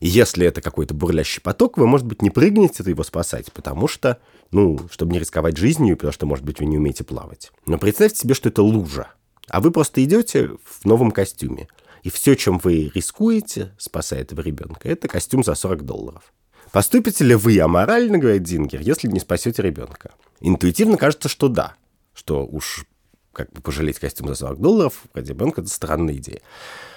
[0.00, 4.18] И если это какой-то бурлящий поток, вы, может быть, не прыгнете его спасать, потому что,
[4.50, 7.50] ну, чтобы не рисковать жизнью, потому что, может быть, вы не умеете плавать.
[7.66, 9.08] Но представьте себе, что это лужа,
[9.48, 11.68] а вы просто идете в новом костюме.
[12.02, 16.32] И все, чем вы рискуете, спасая этого ребенка, это костюм за 40 долларов.
[16.72, 20.12] Поступите ли вы аморально, говорит Дингер, если не спасете ребенка?
[20.40, 21.74] Интуитивно кажется, что да,
[22.12, 22.84] что уж
[23.32, 26.40] как бы пожалеть костюм за 40 долларов ради ребенка– это странная идея.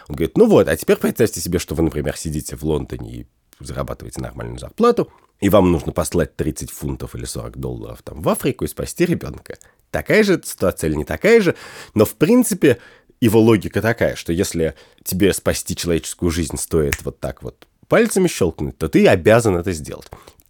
[0.09, 3.27] Он говорит, ну вот, а теперь представьте себе, что вы, например, сидите в Лондоне и
[3.59, 8.65] зарабатываете нормальную зарплату, и вам нужно послать 30 фунтов или 40 долларов там в Африку
[8.65, 9.57] и спасти ребенка.
[9.91, 11.55] Такая же ситуация или не такая же,
[11.93, 12.79] но в принципе
[13.21, 18.77] его логика такая, что если тебе спасти человеческую жизнь стоит вот так вот пальцами щелкнуть,
[18.77, 20.07] то ты обязан это сделать.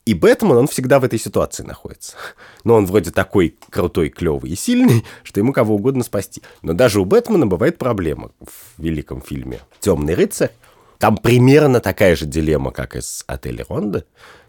[0.09, 2.15] И Бэтмен, он всегда в этой ситуации находится.
[2.63, 6.41] Но он вроде такой крутой, клевый и сильный, что ему кого угодно спасти.
[6.63, 10.49] Но даже у Бэтмена бывает проблема в великом фильме «Темный рыцарь».
[10.97, 14.03] Там примерно такая же дилемма, как из «Отеля Ронда»,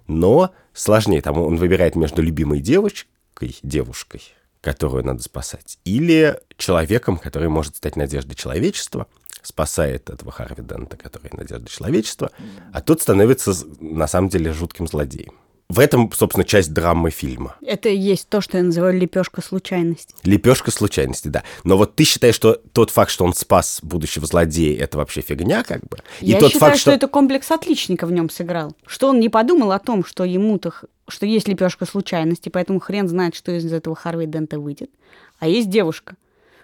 [0.07, 1.21] но сложнее.
[1.21, 4.23] Там он выбирает между любимой девочкой, девушкой,
[4.63, 9.09] которую надо спасать, или человеком, который может стать надеждой человечества,
[9.43, 12.31] спасает этого Харви Дента, который надежда человечества,
[12.73, 15.35] а тот становится на самом деле жутким злодеем.
[15.71, 17.55] В этом, собственно, часть драмы фильма.
[17.63, 20.13] Это и есть то, что я называю лепешка случайности.
[20.25, 21.45] Лепешка случайности, да.
[21.63, 25.63] Но вот ты считаешь, что тот факт, что он спас будущего злодея, это вообще фигня,
[25.63, 25.99] как бы?
[26.21, 26.91] И я тот считаю, факт, что...
[26.91, 28.75] что это комплекс отличника в нем сыграл.
[28.85, 30.73] Что он не подумал о том, что ему-то
[31.07, 34.91] что есть лепешка случайности, поэтому хрен знает, что из этого Харви Дента выйдет.
[35.39, 36.17] А есть девушка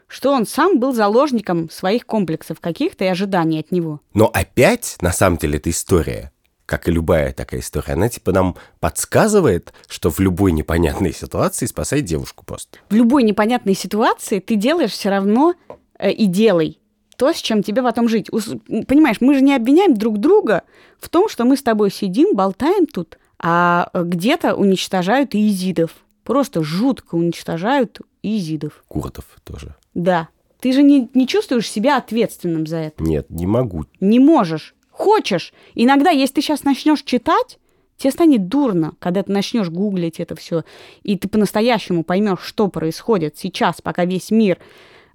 [0.09, 4.01] что он сам был заложником своих комплексов каких-то и ожиданий от него.
[4.15, 6.31] Но опять, на самом деле, эта история
[6.67, 12.01] как и любая такая история, она типа нам подсказывает, что в любой непонятной ситуации спасай
[12.01, 12.79] девушку просто.
[12.91, 15.55] В любой непонятной ситуации ты делаешь все равно
[15.99, 16.79] э, и делай
[17.17, 18.31] то, с чем тебе потом жить.
[18.33, 18.55] Ус-
[18.89, 20.65] Понимаешь, мы же не обвиняем друг друга
[21.01, 25.93] в том, что мы с тобой сидим, болтаем тут, а э, где-то уничтожают иезидов.
[26.25, 28.83] Просто жутко уничтожают иезидов.
[28.89, 29.77] Куртов тоже.
[29.95, 30.29] Да.
[30.61, 33.03] Ты же не, не чувствуешь себя ответственным за это.
[33.03, 33.85] Нет, не могу.
[34.01, 34.75] Не можешь.
[34.97, 35.53] Хочешь.
[35.75, 37.59] Иногда, если ты сейчас начнешь читать,
[37.99, 40.65] тебе станет дурно, когда ты начнешь гуглить это все,
[41.03, 44.59] и ты по-настоящему поймешь, что происходит сейчас, пока весь мир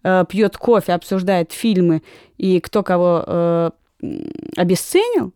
[0.04, 2.04] э, пьет кофе, обсуждает фильмы,
[2.38, 3.72] и кто кого э,
[4.56, 5.34] обесценил,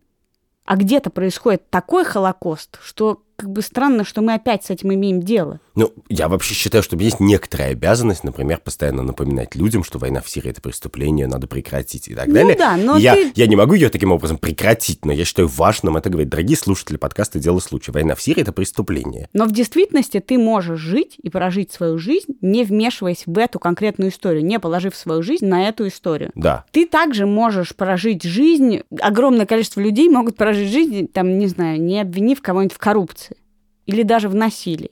[0.64, 5.20] а где-то происходит такой холокост, что как бы странно, что мы опять с этим имеем
[5.20, 5.58] дело.
[5.76, 10.28] Ну, я вообще считаю, что есть некоторая обязанность, например, постоянно напоминать людям, что война в
[10.30, 12.56] Сирии– это преступление, надо прекратить и так Ну далее.
[12.56, 15.96] да, но я, ты- я не могу ее таким образом прекратить, но я считаю важным
[15.98, 16.30] это говорить.
[16.30, 19.28] Дорогие слушатели подкаста «Дело случая», война в Сирии– это преступление.
[19.34, 24.10] Но в действительности ты можешь жить и прожить свою жизнь, не вмешиваясь в эту конкретную
[24.10, 26.30] историю, не положив свою жизнь на эту историю.
[26.34, 26.64] Да.
[26.72, 32.00] Ты также можешь прожить жизнь, огромное количество людей могут прожить жизнь, там, не знаю, не
[32.00, 33.36] обвинив кого-нибудь в коррупции,
[33.84, 34.90] или даже в насилии,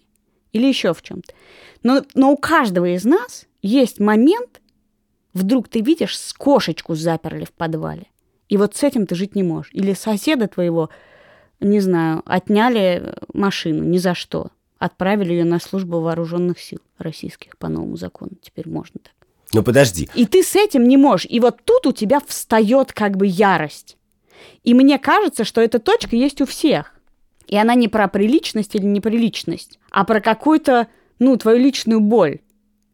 [0.54, 1.34] или еще в чем-то.
[1.82, 4.62] Но, но у каждого из нас есть момент,
[5.34, 8.06] вдруг ты видишь, с кошечку заперли в подвале,
[8.48, 9.72] и вот с этим ты жить не можешь.
[9.72, 10.88] Или соседа твоего,
[11.60, 17.68] не знаю, отняли машину ни за что, отправили ее на службу вооруженных сил российских по
[17.68, 19.12] новому закону, теперь можно так.
[19.52, 20.08] Ну, подожди.
[20.14, 21.26] И ты с этим не можешь.
[21.30, 23.96] И вот тут у тебя встает как бы ярость.
[24.64, 26.93] И мне кажется, что эта точка есть у всех.
[27.54, 30.88] И она не про приличность или неприличность, а про какую-то,
[31.20, 32.40] ну, твою личную боль.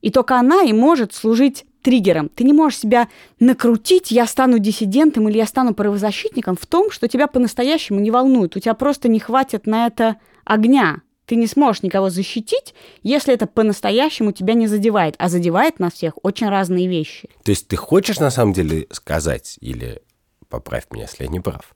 [0.02, 2.28] И только она и может служить триггером.
[2.28, 7.08] Ты не можешь себя накрутить, я стану диссидентом или я стану правозащитником в том, что
[7.08, 8.54] тебя по-настоящему не волнует.
[8.54, 11.00] У тебя просто не хватит на это огня.
[11.24, 15.14] Ты не сможешь никого защитить, если это по-настоящему тебя не задевает.
[15.16, 17.30] А задевает нас всех очень разные вещи.
[17.44, 20.02] То есть ты хочешь на самом деле сказать, или
[20.50, 21.74] поправь меня, если я не прав,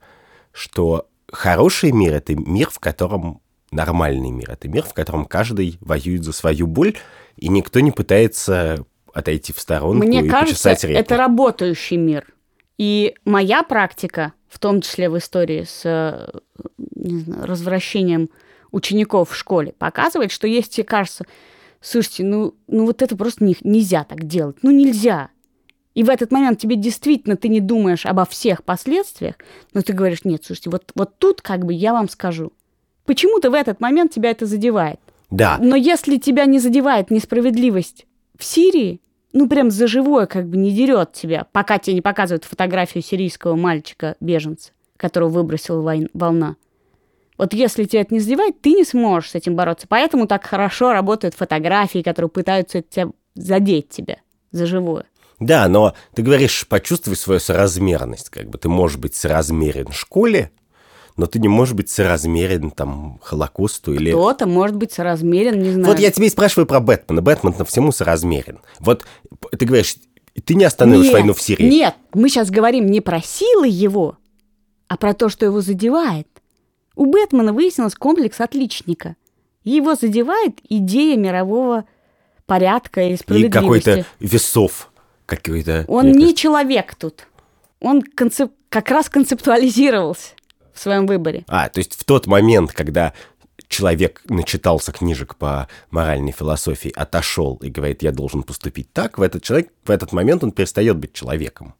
[0.52, 6.24] что хороший мир– это мир, в котором нормальный мир, это мир, в котором каждый воюет
[6.24, 6.96] за свою боль,
[7.36, 11.00] и никто не пытается отойти в сторонку Мне и кажется, почесать репу.
[11.00, 12.26] это работающий мир.
[12.78, 16.38] И моя практика, в том числе в истории с э,
[16.96, 18.30] знаю, развращением
[18.72, 21.24] учеников в школе, показывает, что если тебе кажется,
[21.80, 25.30] слушайте, ну, ну вот это просто не- нельзя так делать, ну нельзя.
[25.94, 29.36] И в этот момент тебе действительно ты не думаешь обо всех последствиях,
[29.72, 32.52] но ты говоришь, нет, слушайте, вот, вот тут как бы я вам скажу.
[33.06, 34.98] Почему-то в этот момент тебя это задевает.
[35.30, 38.06] Да, Но если тебя не задевает несправедливость
[38.38, 39.00] в Сирии,
[39.32, 43.56] ну прям за живое как бы не дерет тебя, пока тебе не показывают фотографию сирийского
[43.56, 46.56] мальчика-беженца, которого выбросила войн- волна.
[47.36, 49.86] Вот если тебя это не задевает, ты не сможешь с этим бороться.
[49.88, 54.18] Поэтому так хорошо работают фотографии, которые пытаются тебя задеть тебя
[54.52, 55.06] за живое.
[55.40, 60.50] Да, но ты говоришь, почувствуй свою соразмерность, как бы ты можешь быть соразмерен школе,
[61.16, 64.10] но ты не можешь быть соразмерен там Холокосту или...
[64.10, 65.86] Кто-то может быть соразмерен, не знаю.
[65.86, 67.22] Вот я тебя и спрашиваю про Бэтмена.
[67.22, 68.60] Бэтмен на всему соразмерен.
[68.80, 69.04] Вот
[69.56, 69.96] ты говоришь,
[70.44, 71.68] ты не остановишь Нет, войну в Сирии.
[71.68, 74.18] Нет, мы сейчас говорим не про силы его,
[74.88, 76.26] а про то, что его задевает.
[76.96, 79.16] У Бэтмена выяснилось комплекс отличника.
[79.62, 81.84] Его задевает идея мирового
[82.46, 83.58] порядка и И справедливости.
[83.58, 84.90] какой-то весов.
[85.26, 85.84] Какой-то...
[85.88, 86.36] Он не кажется.
[86.36, 87.26] человек тут.
[87.80, 90.30] Он концеп- как раз концептуализировался
[90.72, 91.44] в своем выборе.
[91.48, 93.12] А, то есть в тот момент, когда
[93.68, 99.42] человек начитался книжек по моральной философии, отошел и говорит, я должен поступить так, в этот
[99.42, 101.74] человек, в этот момент он перестает быть человеком.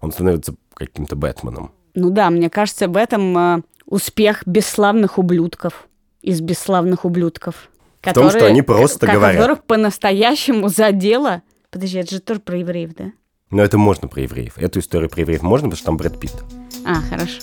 [0.00, 1.72] Он становится каким-то Бэтменом.
[1.94, 5.88] Ну да, мне кажется, в этом э, успех бесславных ублюдков
[6.22, 7.70] из бесславных ублюдков.
[8.02, 9.40] В том, что они просто говорят.
[9.40, 11.42] Которых по-настоящему задело.
[11.70, 13.12] Подожди, это же тоже про евреев, да?
[13.50, 14.58] Но это можно про евреев.
[14.58, 16.44] Эту историю про евреев можно, потому что там Брэд Питт.
[16.84, 17.42] А, хорошо.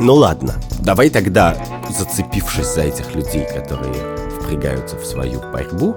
[0.00, 1.54] Ну ладно, давай тогда,
[1.98, 5.96] зацепившись за этих людей, которые впрягаются в свою борьбу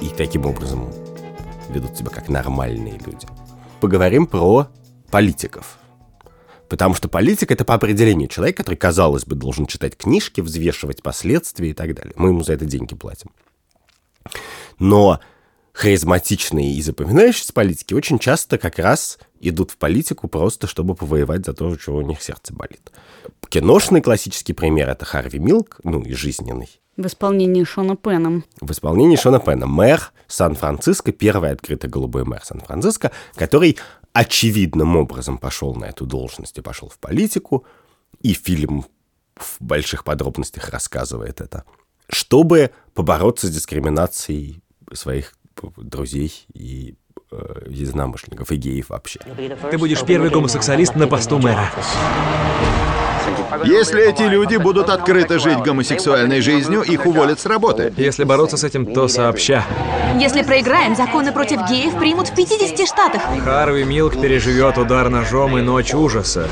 [0.00, 0.92] и таким образом
[1.70, 3.28] ведут себя как нормальные люди,
[3.80, 4.66] поговорим про
[5.10, 5.78] политиков.
[6.68, 11.70] Потому что политик— это по определению человек, который, казалось бы, должен читать книжки, взвешивать последствия
[11.70, 12.12] и так далее.
[12.16, 13.30] Мы ему за это деньги платим.
[14.78, 15.20] Но
[15.78, 21.52] харизматичные и запоминающиеся политики очень часто как раз идут в политику просто, чтобы повоевать за
[21.54, 22.90] то, чего у них сердце болит.
[23.48, 26.80] Киношный классический пример— это Харви Милк, ну и жизненный.
[26.96, 28.44] В исполнении Шона Пеном.
[28.60, 29.66] В исполнении Шона Пена.
[29.66, 33.78] Мэр Сан-Франциско, первый открытый голубой мэр Сан-Франциско, который
[34.12, 37.64] очевидным образом пошел на эту должность и пошел в политику,
[38.20, 38.84] и фильм
[39.36, 41.62] в больших подробностях рассказывает это,
[42.08, 44.60] чтобы побороться с дискриминацией
[44.92, 45.37] своих
[45.76, 46.94] друзей и
[47.30, 47.36] э,
[47.68, 49.20] единомышленников, и геев вообще.
[49.70, 51.70] Ты будешь первый гомосексуалист на посту мэра.
[53.64, 57.92] Если эти люди будут открыто жить гомосексуальной жизнью, их уволят с работы.
[57.96, 59.64] Если бороться с этим, то сообща.
[60.18, 63.22] Если проиграем, законы против геев примут в 50 штатах.
[63.44, 66.48] Харви Милк переживет удар ножом и ночь ужаса.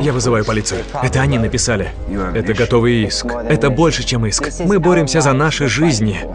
[0.00, 0.84] Я вызываю полицию.
[1.02, 1.92] Это они написали.
[2.34, 3.26] Это готовый иск.
[3.26, 4.48] Это больше, чем иск.
[4.64, 6.26] Мы боремся за наши жизни.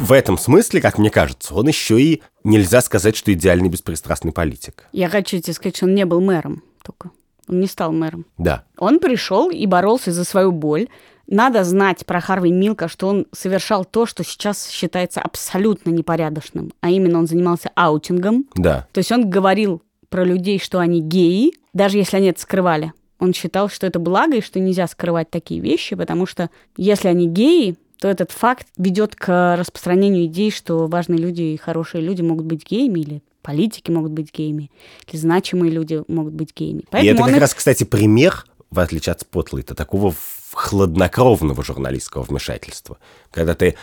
[0.00, 4.86] В этом смысле, как мне кажется, он еще и нельзя сказать, что идеальный беспристрастный политик.
[4.92, 7.10] Я хочу тебе сказать, что он не был мэром только.
[7.46, 8.24] Он не стал мэром.
[8.38, 8.64] Да.
[8.78, 10.88] Он пришел и боролся за свою боль.
[11.26, 16.72] Надо знать про Харви Милка, что он совершал то, что сейчас считается абсолютно непорядочным.
[16.80, 18.46] А именно он занимался аутингом.
[18.54, 18.88] Да.
[18.92, 22.94] То есть он говорил про людей, что они геи, даже если они это скрывали.
[23.18, 27.28] Он считал, что это благо и что нельзя скрывать такие вещи, потому что если они
[27.28, 32.46] геи, то этот факт ведет к распространению идей, что важные люди и хорошие люди могут
[32.46, 34.70] быть геями или политики могут быть геями,
[35.06, 36.84] или значимые люди могут быть геями.
[36.90, 37.40] Поэтому и это как их...
[37.40, 40.14] раз, кстати, пример, в отличие от Спотлайта, такого
[40.52, 42.98] хладнокровного журналистского вмешательства,
[43.30, 43.76] когда ты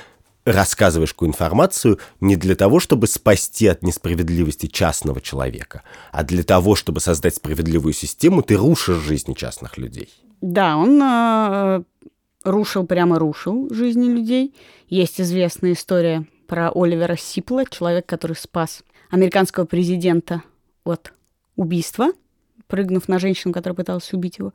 [0.45, 6.75] рассказываешь какую информацию не для того, чтобы спасти от несправедливости частного человека, а для того,
[6.75, 10.09] чтобы создать справедливую систему, ты рушишь жизни частных людей.
[10.41, 11.83] Да, он э,
[12.51, 14.53] рушил, прямо рушил жизни людей.
[14.89, 20.43] Есть известная история про Оливера Сипла, человек, который спас американского президента
[20.83, 21.11] от
[21.55, 22.07] убийства,
[22.67, 24.53] прыгнув на женщину, которая пыталась убить его.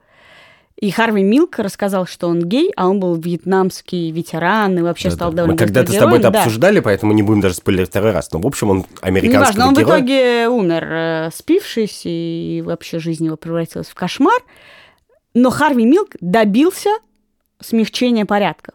[0.76, 5.14] И Харви Милк рассказал, что он гей, а он был вьетнамский ветеран и вообще да,
[5.14, 5.36] стал да.
[5.36, 6.40] довольно Мы когда-то с тобой это да.
[6.40, 8.32] обсуждали, поэтому не будем даже спойлерить второй раз.
[8.32, 9.84] Но, в общем, он американский Неважно, он герой.
[9.84, 14.40] в итоге умер, э, спившись, и вообще жизнь его превратилась в кошмар.
[15.34, 16.90] Но Харви Милк добился
[17.62, 18.74] смягчение порядков.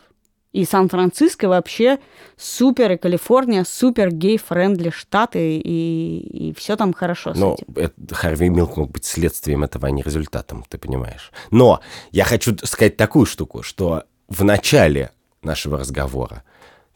[0.54, 2.00] И Сан-Франциско вообще
[2.38, 7.58] супер, и Калифорния супер gay-friendly штаты, и, и все там хорошо Но.
[7.76, 11.32] Это, Харви Милк мог быть следствием этого, а не результатом, ты понимаешь.
[11.52, 15.12] Но я хочу сказать такую штуку, что в начале
[15.44, 16.44] нашего разговора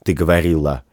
[0.04, 0.84] ты говорила,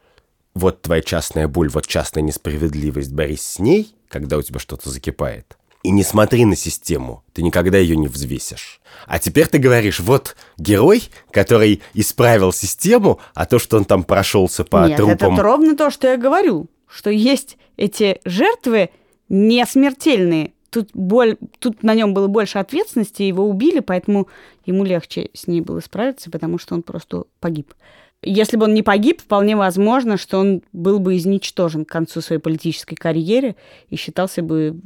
[0.55, 5.58] вот твоя частная боль, вот частная несправедливость, борись с ней, когда у тебя что-то закипает.
[5.85, 8.81] И не смотри на систему, ты никогда ее не взвесишь.
[9.07, 14.65] А теперь ты говоришь, вот герой, который исправил систему, а то, что он там прошелся
[14.65, 15.35] по Нет, трупам...
[15.35, 18.91] это ровно то, что я говорю, что есть эти жертвы
[19.29, 20.53] не смертельные.
[20.71, 24.29] Тут, боль, тут на нем было больше ответственности, его убили, поэтому
[24.67, 27.73] ему легче с ней было справиться, потому что он просто погиб.
[28.21, 32.41] Если бы он не погиб, вполне возможно, что он был бы изничтожен к концу своей
[32.41, 33.55] политической карьеры
[33.91, 34.81] и считался бы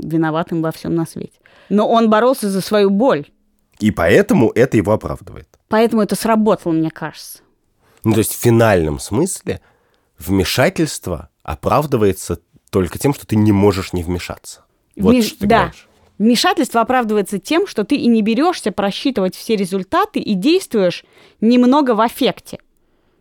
[0.00, 1.38] виноватым во всем на свете.
[1.68, 3.26] Но он боролся за свою боль.
[3.78, 5.48] И поэтому это его оправдывает.
[5.68, 7.40] Поэтому это сработало, мне кажется.
[8.02, 9.60] Ну, то есть в финальном смысле
[10.18, 14.64] вмешательство оправдывается только тем, что ты не можешь не вмешаться.
[14.96, 15.26] Вот Вмеш...
[15.26, 15.58] что ты да.
[15.58, 15.88] говоришь.
[16.18, 21.04] Вмешательство оправдывается тем, что ты и не берешься просчитывать все результаты и действуешь
[21.40, 22.58] немного в аффекте.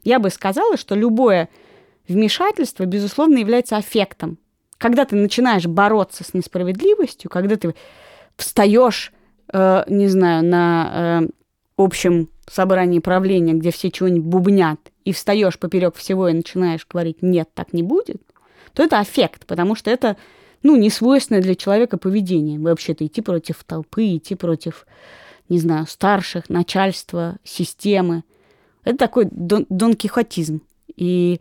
[0.04, 1.48] Я бы сказала, что любое
[2.08, 4.38] вмешательство, безусловно, является аффектом
[4.80, 7.76] когда ты начинаешь бороться с несправедливостью, когда ты
[8.36, 9.14] встаешь,
[9.54, 11.28] э, не знаю, на э,
[11.78, 17.50] общем собрании правления, где все чего-нибудь бубнят, и встаешь поперек всего и начинаешь говорить «нет,
[17.54, 18.22] так не будет»,
[18.74, 20.16] то это аффект, потому что это
[20.64, 22.60] ну, не свойственное для человека поведение.
[22.60, 24.86] Вообще-то идти против толпы, идти против,
[25.50, 28.24] не знаю, старших, начальства, системы.
[28.84, 30.62] Это такой дон, донкихотизм.
[30.96, 31.40] И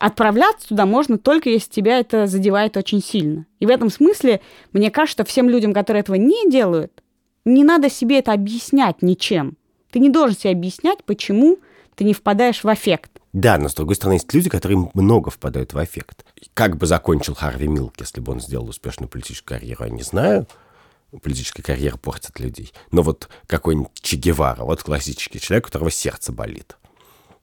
[0.00, 3.46] отправляться туда можно только если тебя это задевает очень сильно.
[3.60, 4.40] И в этом смысле,
[4.72, 7.04] мне кажется, всем людям, которые этого не делают,
[7.44, 9.56] не надо себе это объяснять ничем.
[9.90, 11.58] Ты не должен себе объяснять, почему
[11.94, 13.20] ты не впадаешь в аффект.
[13.32, 16.24] Да, но с другой стороны, есть люди, которые много впадают в аффект.
[16.54, 20.46] Как бы закончил Харви Милк, если бы он сделал успешную политическую карьеру, я не знаю.
[21.22, 22.72] Политическая карьера портит людей.
[22.90, 26.76] Но вот какой-нибудь Че Гевара, вот классический человек, у которого сердце болит.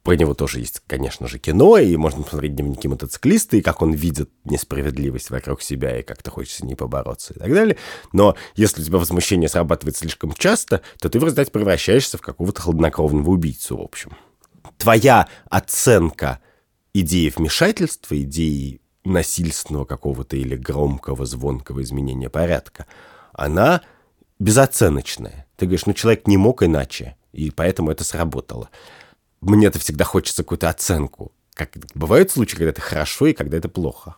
[0.07, 3.91] Про него тоже есть, конечно же, кино, и можно посмотреть дневники мотоциклиста, и как он
[3.91, 7.75] видит несправедливость вокруг себя, и как-то хочется с ней побороться и так далее.
[8.13, 12.61] Но если у тебя возмущение срабатывает слишком часто, то ты в результате превращаешься в какого-то
[12.61, 14.15] хладнокровного убийцу, в общем.
[14.77, 16.39] Твоя оценка
[16.93, 22.85] идеи вмешательства, идеи насильственного какого-то или громкого, звонкого изменения порядка,
[23.33, 23.81] она
[24.39, 25.47] безоценочная.
[25.57, 28.69] Ты говоришь, ну человек не мог иначе, и поэтому это сработало.
[29.41, 31.31] Мне-то всегда хочется какую-то оценку.
[31.53, 34.15] Как бывают случаи, когда это хорошо и когда это плохо.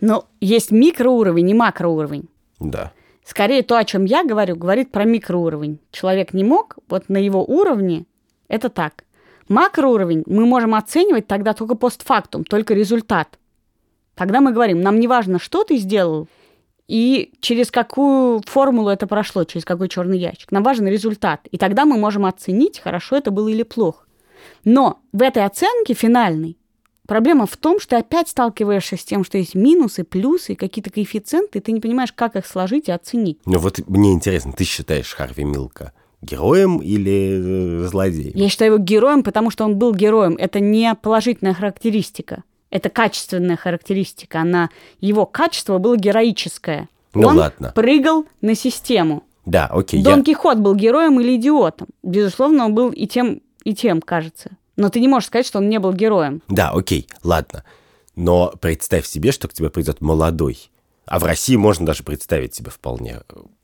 [0.00, 2.28] Но есть микроуровень и макроуровень.
[2.60, 2.92] Да.
[3.24, 5.80] Скорее то, о чем я говорю, говорит про микроуровень.
[5.90, 8.06] Человек не мог, вот на его уровне
[8.48, 9.04] это так.
[9.48, 13.38] Макроуровень мы можем оценивать тогда только постфактум, только результат.
[14.14, 16.28] Тогда мы говорим, нам не важно, что ты сделал
[16.88, 20.50] и через какую формулу это прошло, через какой черный ящик.
[20.50, 21.46] Нам важен результат.
[21.50, 24.06] И тогда мы можем оценить, хорошо это было или плохо.
[24.64, 26.56] Но в этой оценке финальной
[27.06, 31.58] проблема в том, что ты опять сталкиваешься с тем, что есть минусы, плюсы, какие-то коэффициенты,
[31.58, 33.38] и ты не понимаешь, как их сложить и оценить.
[33.46, 38.32] Ну вот мне интересно, ты считаешь Харви Милка героем или э, злодеем?
[38.34, 40.36] Я считаю его героем, потому что он был героем.
[40.38, 42.42] Это не положительная характеристика.
[42.70, 44.40] Это качественная характеристика.
[44.40, 44.68] Она,
[45.00, 46.88] его качество было героическое.
[47.14, 47.72] Ну он ладно.
[47.74, 49.24] прыгал на систему.
[49.46, 50.02] Да, окей.
[50.02, 51.88] Дон я- Кихот был героем или идиотом?
[52.02, 54.50] Безусловно, он был и тем, и тем, кажется.
[54.76, 56.42] Но ты не можешь сказать, что он не был героем.
[56.48, 57.64] Да, окей, ладно.
[58.16, 60.70] Но представь себе, что к тебе придет молодой.
[61.06, 63.20] А в России можно даже представить себе вполне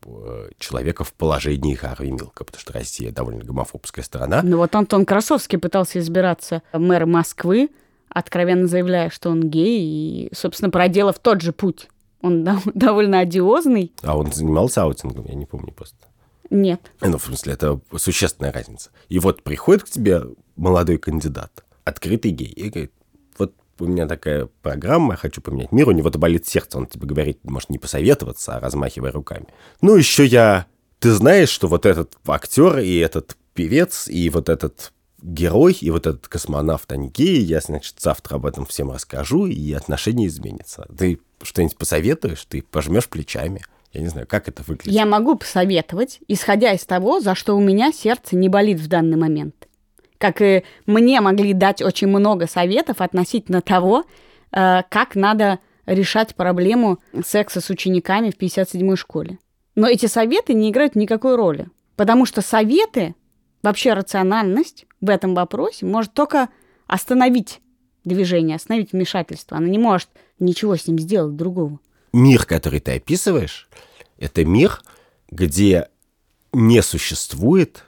[0.07, 4.41] э, человека в положении Харви Милка, потому что Россия довольно гомофобская страна.
[4.43, 7.69] Ну вот Антон Красовский пытался избираться мэром Москвы,
[8.09, 11.89] откровенно заявляя, что он гей, и, собственно, проделав тот же путь.
[12.23, 13.93] Он дов- довольно одиозный.
[14.03, 15.99] А он занимался аутингом, я не помню просто.
[16.51, 16.93] Нет.
[17.01, 18.91] Ну, в смысле, это существенная разница.
[19.09, 20.23] И вот приходит к тебе
[20.57, 22.93] молодой кандидат, открытый гей, и говорит,
[23.39, 27.07] вот у меня такая программа, я хочу поменять мир, у него-то болит сердце, он тебе
[27.07, 29.47] говорит, может, не посоветоваться, а размахивая руками.
[29.81, 30.67] Ну, еще я...
[31.01, 36.07] Ты знаешь, что вот этот актер и этот певец, и вот этот герой, и вот
[36.07, 40.87] этот космонавт, они геи, я, значит, завтра об этом всем расскажу, и отношения изменятся.
[40.97, 43.63] Ты что-нибудь посоветуешь, ты пожмешь плечами.
[43.95, 44.93] Я не знаю, как это выглядит.
[44.93, 49.17] Я могу посоветовать, исходя из того, за что у меня сердце не болит в данный
[49.17, 49.69] момент.
[50.19, 54.05] Как и мне могли дать очень много советов относительно того,
[54.53, 59.39] э, как надо решать проблему секса с учениками в 57-й школе.
[59.77, 61.69] Но эти советы не играют никакой роли.
[61.95, 63.15] Потому что советы,
[63.63, 66.49] вообще рациональность в этом вопросе может только
[66.87, 67.61] остановить
[68.05, 69.57] движение, остановить вмешательство.
[69.57, 70.09] Она не может
[70.41, 71.79] ничего с ним сделать другого.
[72.15, 73.69] Мир, который ты описываешь,
[74.19, 74.81] это мир,
[75.31, 75.89] где
[76.53, 77.85] не существует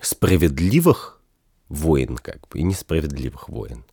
[0.00, 1.20] справедливых
[1.68, 3.84] войн, как бы, и несправедливых войн.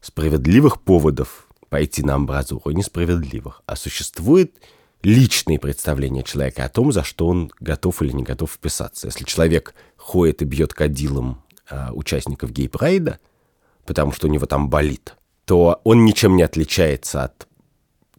[0.00, 3.62] Справедливых поводов пойти на амбразуру, несправедливых.
[3.66, 4.54] А существует
[5.02, 9.08] личные представления человека о том, за что он готов или не готов вписаться.
[9.08, 13.18] Если человек ходит и бьет кадилом а, участников гей-прайда,
[13.84, 17.47] потому что у него там болит, то он ничем не отличается от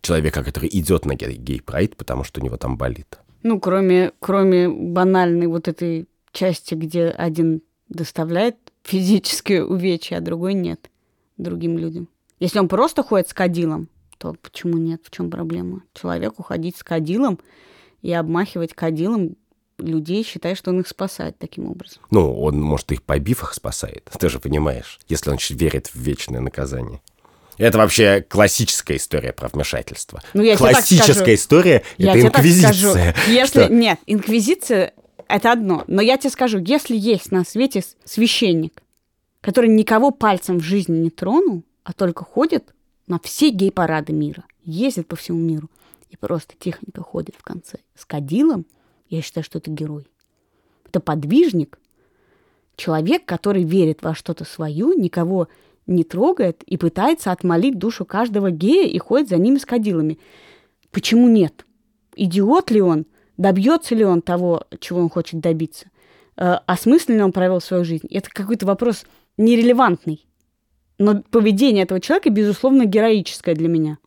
[0.01, 3.19] человека, который идет на гей- гей-прайд, потому что у него там болит.
[3.43, 10.89] Ну, кроме, кроме банальной вот этой части, где один доставляет физические увечья, а другой нет
[11.37, 12.07] другим людям.
[12.39, 15.01] Если он просто ходит с кадилом, то почему нет?
[15.03, 15.83] В чем проблема?
[15.93, 17.39] Человеку ходить с кадилом
[18.01, 19.35] и обмахивать кадилом
[19.77, 22.03] людей, считая, что он их спасает таким образом.
[22.11, 24.09] Ну, он, может, их побив, их спасает.
[24.19, 27.01] Ты же понимаешь, если он верит в вечное наказание.
[27.59, 30.21] Это вообще классическая история про вмешательство.
[30.33, 31.33] Ну, я классическая скажу.
[31.33, 32.73] история это инквизиция.
[32.73, 32.97] скажу.
[33.27, 33.63] Если...
[33.65, 34.93] Что- Нет, инквизиция—
[35.27, 35.83] это одно.
[35.87, 38.81] Но я тебе скажу, если есть на свете священник,
[39.41, 42.73] который никого пальцем в жизни не тронул, а только ходит
[43.07, 45.69] на все гей-парады мира, ездит по всему миру
[46.09, 48.65] и просто тихонько ходит в конце с кадилом,
[49.09, 50.07] я считаю, что это герой.
[50.85, 51.77] Это подвижник,
[52.77, 55.49] человек, который верит во что-то свое, никого
[55.89, 60.19] не трогает и пытается отмолить душу каждого гея и ходит за ними с кадилами.
[60.91, 61.65] Почему нет?
[62.15, 63.05] Идиот ли он?
[63.37, 65.87] Добьется ли он того, чего он хочет добиться?
[66.37, 68.07] Э, Осмысленно он провел свою жизнь?
[68.09, 69.05] Это какой-то вопрос
[69.37, 70.25] нерелевантный.
[70.97, 73.97] Но поведение этого человека, безусловно, героическое для меня.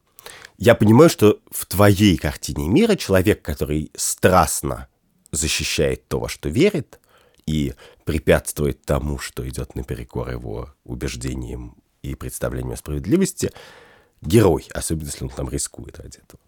[0.59, 4.89] Я понимаю, что в твоей картине мира человек, который страстно
[5.33, 7.01] защищает то, во что верит,
[7.47, 7.74] и
[8.05, 13.51] препятствует тому, что идет наперекор его убеждениям и представлениям о справедливости,
[14.20, 16.40] герой, особенно если он там рискует ради этого.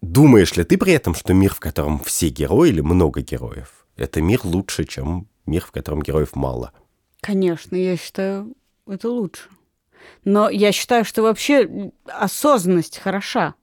[0.00, 4.20] Думаешь ли ты при этом, что мир, в котором все герои или много героев, это
[4.20, 6.72] мир лучше, чем мир, в котором героев мало?
[7.20, 8.54] Конечно, я считаю,
[8.86, 9.48] это лучше.
[10.24, 13.54] Но я считаю, что вообще осознанность хороша.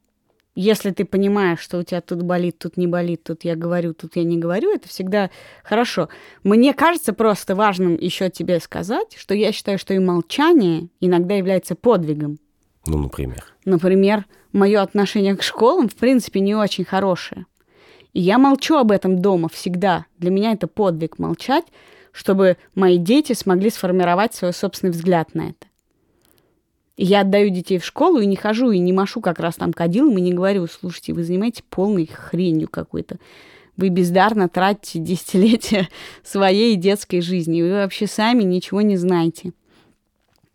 [0.62, 4.18] Если ты понимаешь, что у тебя тут болит, тут не болит, тут я говорю, тут
[4.18, 5.30] я не говорю, это всегда
[5.64, 6.10] хорошо.
[6.44, 11.76] Мне кажется просто важным еще тебе сказать, что я считаю, что и молчание иногда является
[11.76, 12.40] подвигом.
[12.86, 13.46] Ну, например.
[13.64, 17.46] Например, мое отношение к школам, в принципе, не очень хорошее.
[18.12, 20.08] И я молчу об этом дома всегда.
[20.18, 21.68] Для меня это подвиг молчать,
[22.12, 25.69] чтобы мои дети смогли сформировать свой собственный взгляд на это.
[27.02, 30.18] Я отдаю детей в школу и не хожу, и не машу как раз там кадилом,
[30.18, 33.20] и не говорю, слушайте, вы занимаетесь полной хренью какой-то.
[33.78, 35.88] Вы бездарно тратите десятилетия
[36.24, 39.54] своей детской жизни, вы вообще сами ничего не знаете.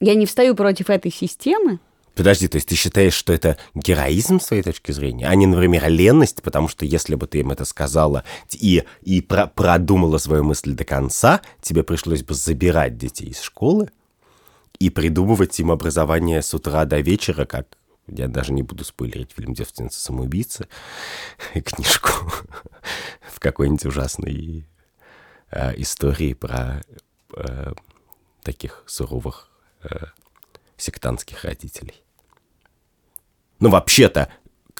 [0.01, 1.79] Я не встаю против этой системы,
[2.15, 5.89] Подожди, то есть ты считаешь, что это героизм с твоей точки зрения, а не, например,
[5.89, 8.23] ленность, потому что если бы ты им это сказала
[8.53, 13.89] и, и про продумала свою мысль до конца, тебе пришлось бы забирать детей из школы
[14.79, 19.55] и придумывать им образование с утра до вечера, как я даже не буду спойлерить фильм
[19.55, 20.69] «Девственница самоубийцы»,
[21.55, 22.11] книжку
[23.33, 24.67] в какой-нибудь ужасной
[25.51, 26.83] э, истории про
[27.37, 27.73] э,
[28.43, 29.51] таких суровых
[29.83, 29.89] э,
[30.77, 32.03] сектантских родителей.
[33.61, 34.31] Ну, вообще-то,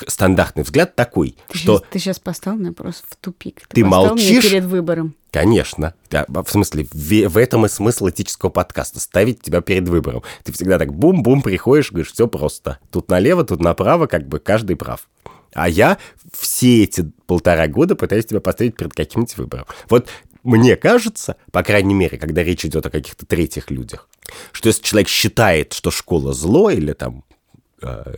[0.07, 1.79] стандартный взгляд такой, ты что...
[1.79, 3.63] Сейчас, ты сейчас поставил меня просто в тупик.
[3.69, 4.45] Ты, ты молчишь?
[4.45, 5.15] Перед выбором.
[5.31, 5.95] Конечно.
[6.11, 9.01] Да, в смысле, в, в этом и смысл этического подкаста.
[9.01, 10.23] Ставить тебя перед выбором.
[10.45, 12.79] Ты всегда так бум-бум приходишь, говоришь, все просто.
[12.91, 15.09] Тут налево, тут направо, как бы каждый прав.
[15.53, 15.99] А я
[16.33, 19.67] все эти полтора года пытаюсь тебя поставить перед каким-нибудь выбором.
[19.89, 20.09] Вот
[20.43, 24.09] мне кажется, по крайней мере, когда речь идет о каких-то третьих людях,
[24.53, 27.25] что если человек считает, что школа зло или там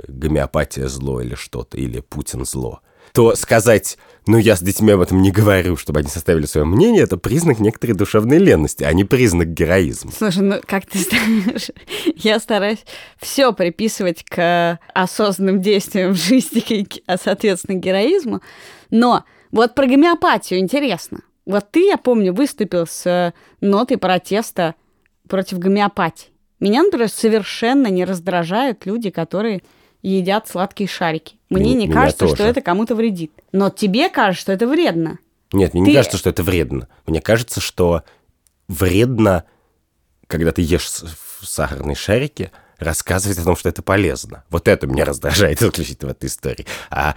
[0.08, 2.80] гомеопатия зло или что-то, или Путин зло,
[3.12, 7.02] то сказать, ну, я с детьми об этом не говорю, чтобы они составили свое мнение,
[7.02, 10.10] это признак некоторой душевной ленности, а не признак героизма.
[10.12, 11.70] Слушай, ну, как ты знаешь,
[12.16, 12.84] я стараюсь
[13.18, 18.42] все приписывать к осознанным действиям в жизни, а, соответственно, героизму.
[18.90, 21.20] Но вот про гомеопатию интересно.
[21.46, 24.74] Вот ты, я помню, выступил с нотой протеста
[25.28, 26.35] против гомеопатии.
[26.60, 29.62] Меня, например, совершенно не раздражают люди, которые
[30.02, 31.36] едят сладкие шарики.
[31.50, 32.48] Мне не меня кажется, что тоже.
[32.50, 33.32] это кому-то вредит.
[33.52, 35.18] Но тебе кажется, что это вредно.
[35.52, 36.88] Нет, мне Ты- не кажется, что это вредно.
[37.06, 38.02] Мне кажется, что
[38.68, 39.44] вредно,
[40.26, 40.88] когда ты ешь
[41.42, 44.44] сахарные шарики, рассказывать о том, что это полезно.
[44.50, 46.66] Вот это меня раздражает исключительно в этой истории.
[46.90, 47.14] А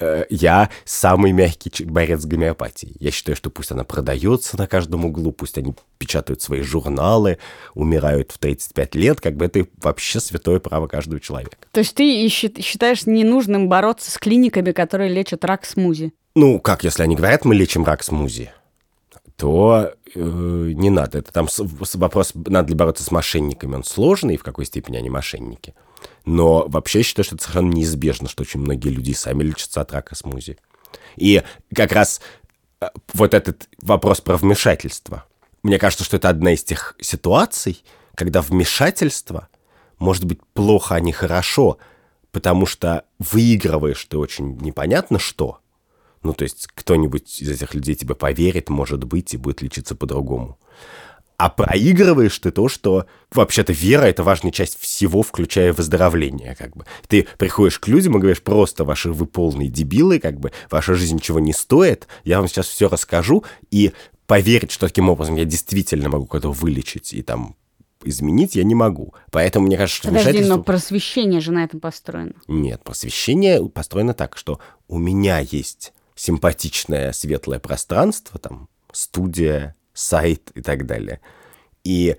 [0.00, 2.96] э, я самый мягкий борец с гомеопатией.
[3.00, 7.38] Я считаю, что пусть она продается на каждом углу, пусть они печатают свои журналы,
[7.74, 11.56] умирают в 35 лет, как бы это вообще святое право каждого человека.
[11.72, 16.12] То есть ты считаешь ненужным бороться с клиниками, которые лечат рак смузи?
[16.34, 18.50] Ну, как, если они говорят, мы лечим рак смузи,
[19.36, 21.18] то э, не надо.
[21.18, 21.46] Это там
[21.94, 25.74] вопрос, надо ли бороться с мошенниками, он сложный, и в какой степени они мошенники.
[26.26, 30.16] Но вообще считаю, что это совершенно неизбежно, что очень многие люди сами лечатся от рака
[30.16, 30.58] смузи.
[31.16, 31.42] И
[31.74, 32.20] как раз
[32.80, 35.24] э, вот этот вопрос про вмешательство.
[35.62, 37.82] Мне кажется, что это одна из тех ситуаций,
[38.14, 39.48] когда вмешательство
[39.98, 41.78] может быть плохо, а не хорошо,
[42.32, 45.60] потому что выигрываешь ты очень непонятно что.
[46.22, 50.58] Ну, то есть кто-нибудь из этих людей тебе поверит, может быть, и будет лечиться по-другому.
[51.38, 56.86] А проигрываешь ты то, что вообще-то вера— это важная часть всего, включая выздоровление, как бы.
[57.08, 61.16] Ты приходишь к людям и говоришь, просто ваши вы полные дебилы, как бы, ваша жизнь
[61.16, 63.92] ничего не стоит, я вам сейчас все расскажу, и
[64.26, 67.54] поверить, что таким образом я действительно могу кого-то вылечить и там
[68.02, 69.14] изменить, я не могу.
[69.30, 70.56] Поэтому мне кажется, что Подожди, вмешательство...
[70.56, 72.34] но просвещение же на этом построено.
[72.48, 80.62] Нет, просвещение построено так, что у меня есть симпатичное светлое пространство, там, студия, сайт и
[80.62, 81.20] так далее.
[81.82, 82.16] И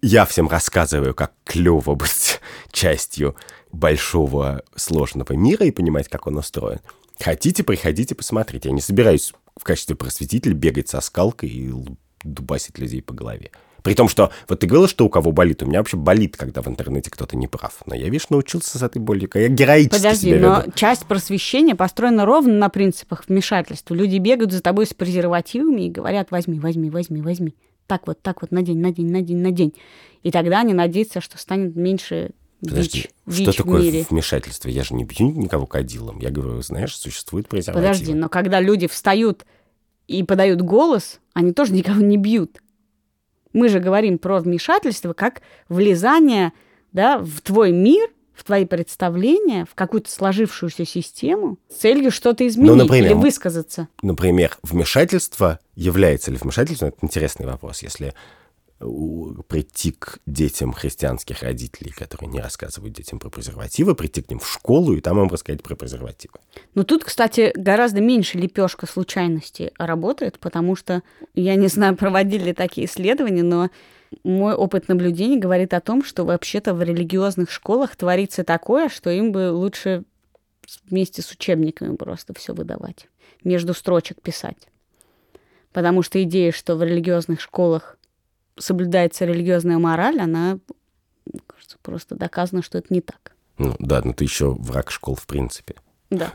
[0.00, 2.40] я всем рассказываю, как клево быть
[2.72, 3.36] частью
[3.72, 6.80] большого сложного мира и понимать, как он устроен.
[7.18, 8.70] Хотите, приходите, посмотрите.
[8.70, 11.72] Я не собираюсь в качестве просветителя бегать со скалкой и
[12.22, 13.50] дубасить людей по голове.
[13.82, 15.62] При том, что вот ты говорила, что у кого болит.
[15.62, 17.82] У меня вообще болит, когда в интернете кто-то не прав.
[17.86, 19.28] Но я, видишь, научился с этой болью.
[19.34, 20.72] Я героически Подожди, себя но веду.
[20.74, 23.94] часть просвещения построена ровно на принципах вмешательства.
[23.94, 27.54] Люди бегают за тобой с презервативами и говорят, возьми, возьми, возьми, возьми.
[27.86, 29.74] Так вот, так вот, надень, надень, надень, надень.
[30.22, 34.06] И тогда они надеются, что станет меньше Подожди, ВИЧ, что ВИЧ такое мире.
[34.08, 34.68] вмешательство?
[34.68, 36.18] Я же не бью никого кадилом.
[36.18, 37.88] Я говорю, знаешь, существует презерватив.
[37.88, 39.46] Подожди, но когда люди встают
[40.06, 42.58] и подают голос, они тоже никого не бьют.
[43.52, 46.52] Мы же говорим про вмешательство как влезание
[46.92, 52.74] да, в твой мир, в твои представления, в какую-то сложившуюся систему с целью что-то изменить
[52.74, 53.88] например, или высказаться.
[54.02, 56.88] Например, вмешательство является ли вмешательством?
[56.88, 57.82] Это интересный вопрос.
[57.82, 58.14] Если
[58.80, 64.48] прийти к детям христианских родителей, которые не рассказывают детям про презервативы, прийти к ним в
[64.48, 66.34] школу и там им рассказать про презервативы.
[66.74, 71.02] Но тут, кстати, гораздо меньше лепешка случайности работает, потому что,
[71.34, 73.68] я не знаю, проводили ли такие исследования, но
[74.24, 79.30] мой опыт наблюдений говорит о том, что вообще-то в религиозных школах творится такое, что им
[79.30, 80.04] бы лучше
[80.88, 83.08] вместе с учебниками просто все выдавать,
[83.44, 84.68] между строчек писать.
[85.72, 87.98] Потому что идея, что в религиозных школах
[88.60, 90.58] соблюдается религиозная мораль, она,
[91.46, 93.32] кажется, просто доказано, что это не так.
[93.58, 95.74] Ну да, но ты еще враг школ в принципе.
[96.10, 96.32] Да.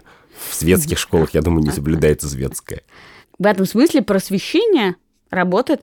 [0.50, 2.82] В светских школах, я думаю, не соблюдается светское.
[3.40, 4.96] В этом смысле просвещение
[5.30, 5.82] работает,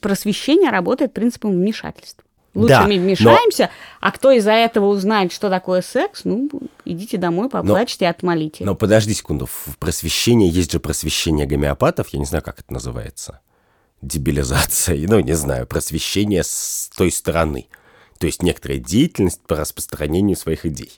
[0.00, 2.24] просвещение работает принципом вмешательства.
[2.54, 6.48] Лучше Да, мы но- вмешаемся, а кто из-за этого узнает, что такое секс, ну,
[6.84, 8.64] идите домой, поплачьте и отмолите.
[8.64, 13.40] Но подожди секунду, в просвещении есть же просвещение гомеопатов, я не знаю, как это называется.
[14.04, 17.68] Дебилизация, ну, не знаю, просвещение с той стороны.
[18.18, 20.92] То есть некоторая деятельность по распространению своих идей.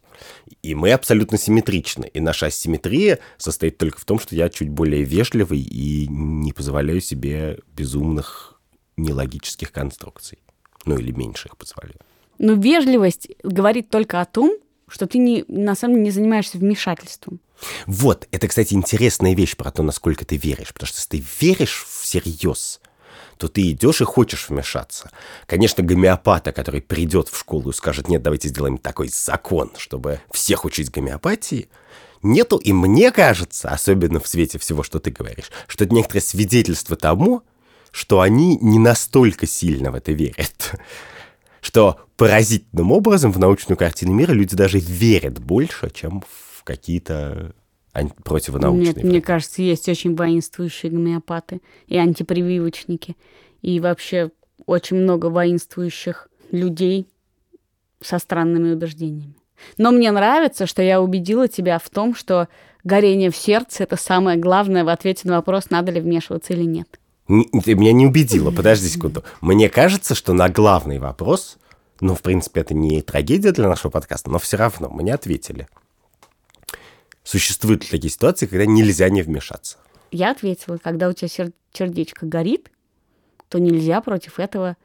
[0.62, 2.06] И мы абсолютно симметричны.
[2.12, 7.00] И наша асимметрия состоит только в том, что я чуть более вежливый и не позволяю
[7.00, 8.60] себе безумных
[8.96, 10.38] нелогических конструкций.
[10.84, 12.00] Ну, или меньше их позволяю.
[12.38, 14.56] Но верливость говорит только о том,
[14.88, 17.40] что ты не, на самом деле не занимаешься вмешательством.
[17.86, 20.72] Вот, это, кстати, интересная вещь про то, насколько ты веришь.
[20.72, 22.80] Потому что если ты веришь всерьез,
[23.38, 25.10] то ты идешь и хочешь вмешаться.
[25.46, 30.64] Конечно, гомеопата, который придет в школу и скажет, нет, давайте сделаем такой закон, чтобы всех
[30.64, 31.68] учить гомеопатии,
[32.22, 36.96] нету, и мне кажется, особенно в свете всего, что ты говоришь, что это некоторое свидетельство
[36.96, 37.42] тому,
[37.90, 40.74] что они не настолько сильно в это верят.
[41.60, 46.22] Что поразительным образом в научную картину мира люди даже верят больше, чем
[46.56, 47.54] в какие-то
[47.96, 48.86] ан- противонаучные.
[48.94, 53.16] Нет, мне кажется, есть очень воинствующие гомеопаты и антипрививочники.
[53.62, 54.30] И вообще
[54.66, 57.08] очень много воинствующих людей
[58.00, 59.34] со странными убеждениями.
[59.78, 62.48] Но мне нравится, что я убедила тебя в том, что
[62.84, 67.00] горение в сердце– это самое главное в ответе на вопрос, надо ли вмешиваться или нет.
[67.26, 69.24] Ты меня не убедила, подожди секунду.
[69.40, 71.56] Мне кажется, что на главный вопрос,
[72.00, 75.66] ну, в принципе, это не трагедия для нашего подкаста, но все равно мы не ответили.
[77.26, 79.78] Существуют ли такие ситуации, когда нельзя не вмешаться?
[80.12, 82.70] Я ответила, когда у тебя сер- сердечко горит,
[83.48, 84.76] то нельзя против этого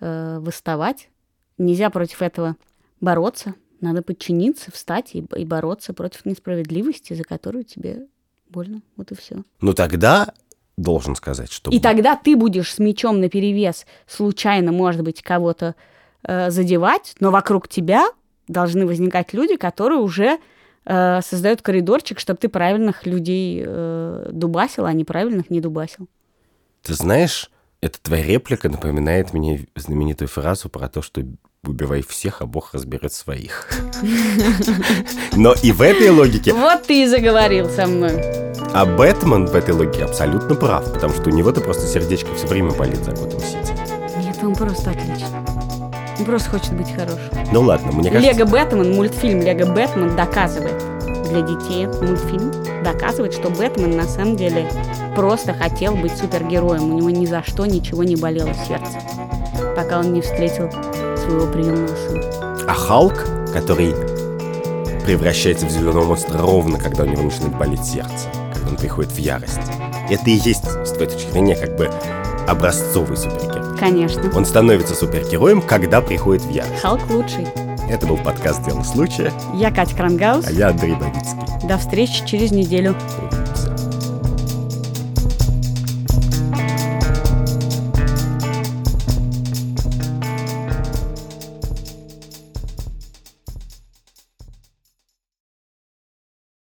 [0.00, 1.10] э, выставать,
[1.58, 2.56] нельзя против этого
[3.02, 3.56] бороться.
[3.82, 8.06] Надо подчиниться, встать и, и бороться против несправедливости, за которую тебе
[8.48, 8.80] больно.
[8.96, 9.44] Вот и все.
[9.60, 10.32] Ну, тогда
[10.78, 11.70] должен сказать, что...
[11.70, 15.74] И тогда ты будешь с мечом наперевес случайно, может быть, кого-то
[16.22, 18.06] э, задевать, но вокруг тебя
[18.48, 20.38] должны возникать люди, которые уже
[20.84, 26.08] э, создают коридорчик, чтобы ты правильных людей э, дубасил, а неправильных не дубасил.
[26.82, 31.22] Ты знаешь, эта твоя реплика напоминает мне знаменитую фразу про то, что
[31.64, 33.68] убивай всех, а Бог разберет своих.
[35.36, 38.20] Но и в этой логике Вот ты и заговорил со мной.
[38.74, 42.72] А Бэтмен в этой логике абсолютно прав, потому что у него-то просто сердечко все время
[42.72, 43.72] болит за Готэм Сити.
[44.18, 45.41] Нет, он просто отлично.
[46.18, 47.20] Он просто хочет быть хорошим.
[47.52, 48.32] Ну ладно, мне кажется...
[48.32, 50.80] Лего Бэтмен, мультфильм Лего Бэтмен доказывает
[51.32, 52.52] для детей этот мультфильм
[52.84, 54.68] доказывает, что Бэтмен на самом деле
[55.16, 56.92] просто хотел быть супергероем.
[56.92, 58.98] У него ни за что ничего не болело сердце,
[59.74, 60.70] пока он не встретил
[61.16, 62.22] своего приемного сына.
[62.68, 63.14] А Халк,
[63.52, 63.94] который
[65.04, 69.18] превращается в зеленого монстра ровно, когда у него начинает болеть сердце, когда он приходит в
[69.18, 69.60] ярость.
[70.10, 71.90] Это и есть, с твоей точки зрения, как бы
[72.48, 73.76] образцовый супергерой.
[73.78, 74.30] Конечно.
[74.34, 76.80] Он становится супергероем, когда приходит в ярость.
[76.80, 77.46] Халк лучший.
[77.90, 80.46] Это был подкаст «Дело случая», Я Катя Крангаус.
[80.46, 81.66] а я Андрей Бабицкий.
[81.68, 82.94] До встречи через неделю.
[83.18, 83.91] Увидимся.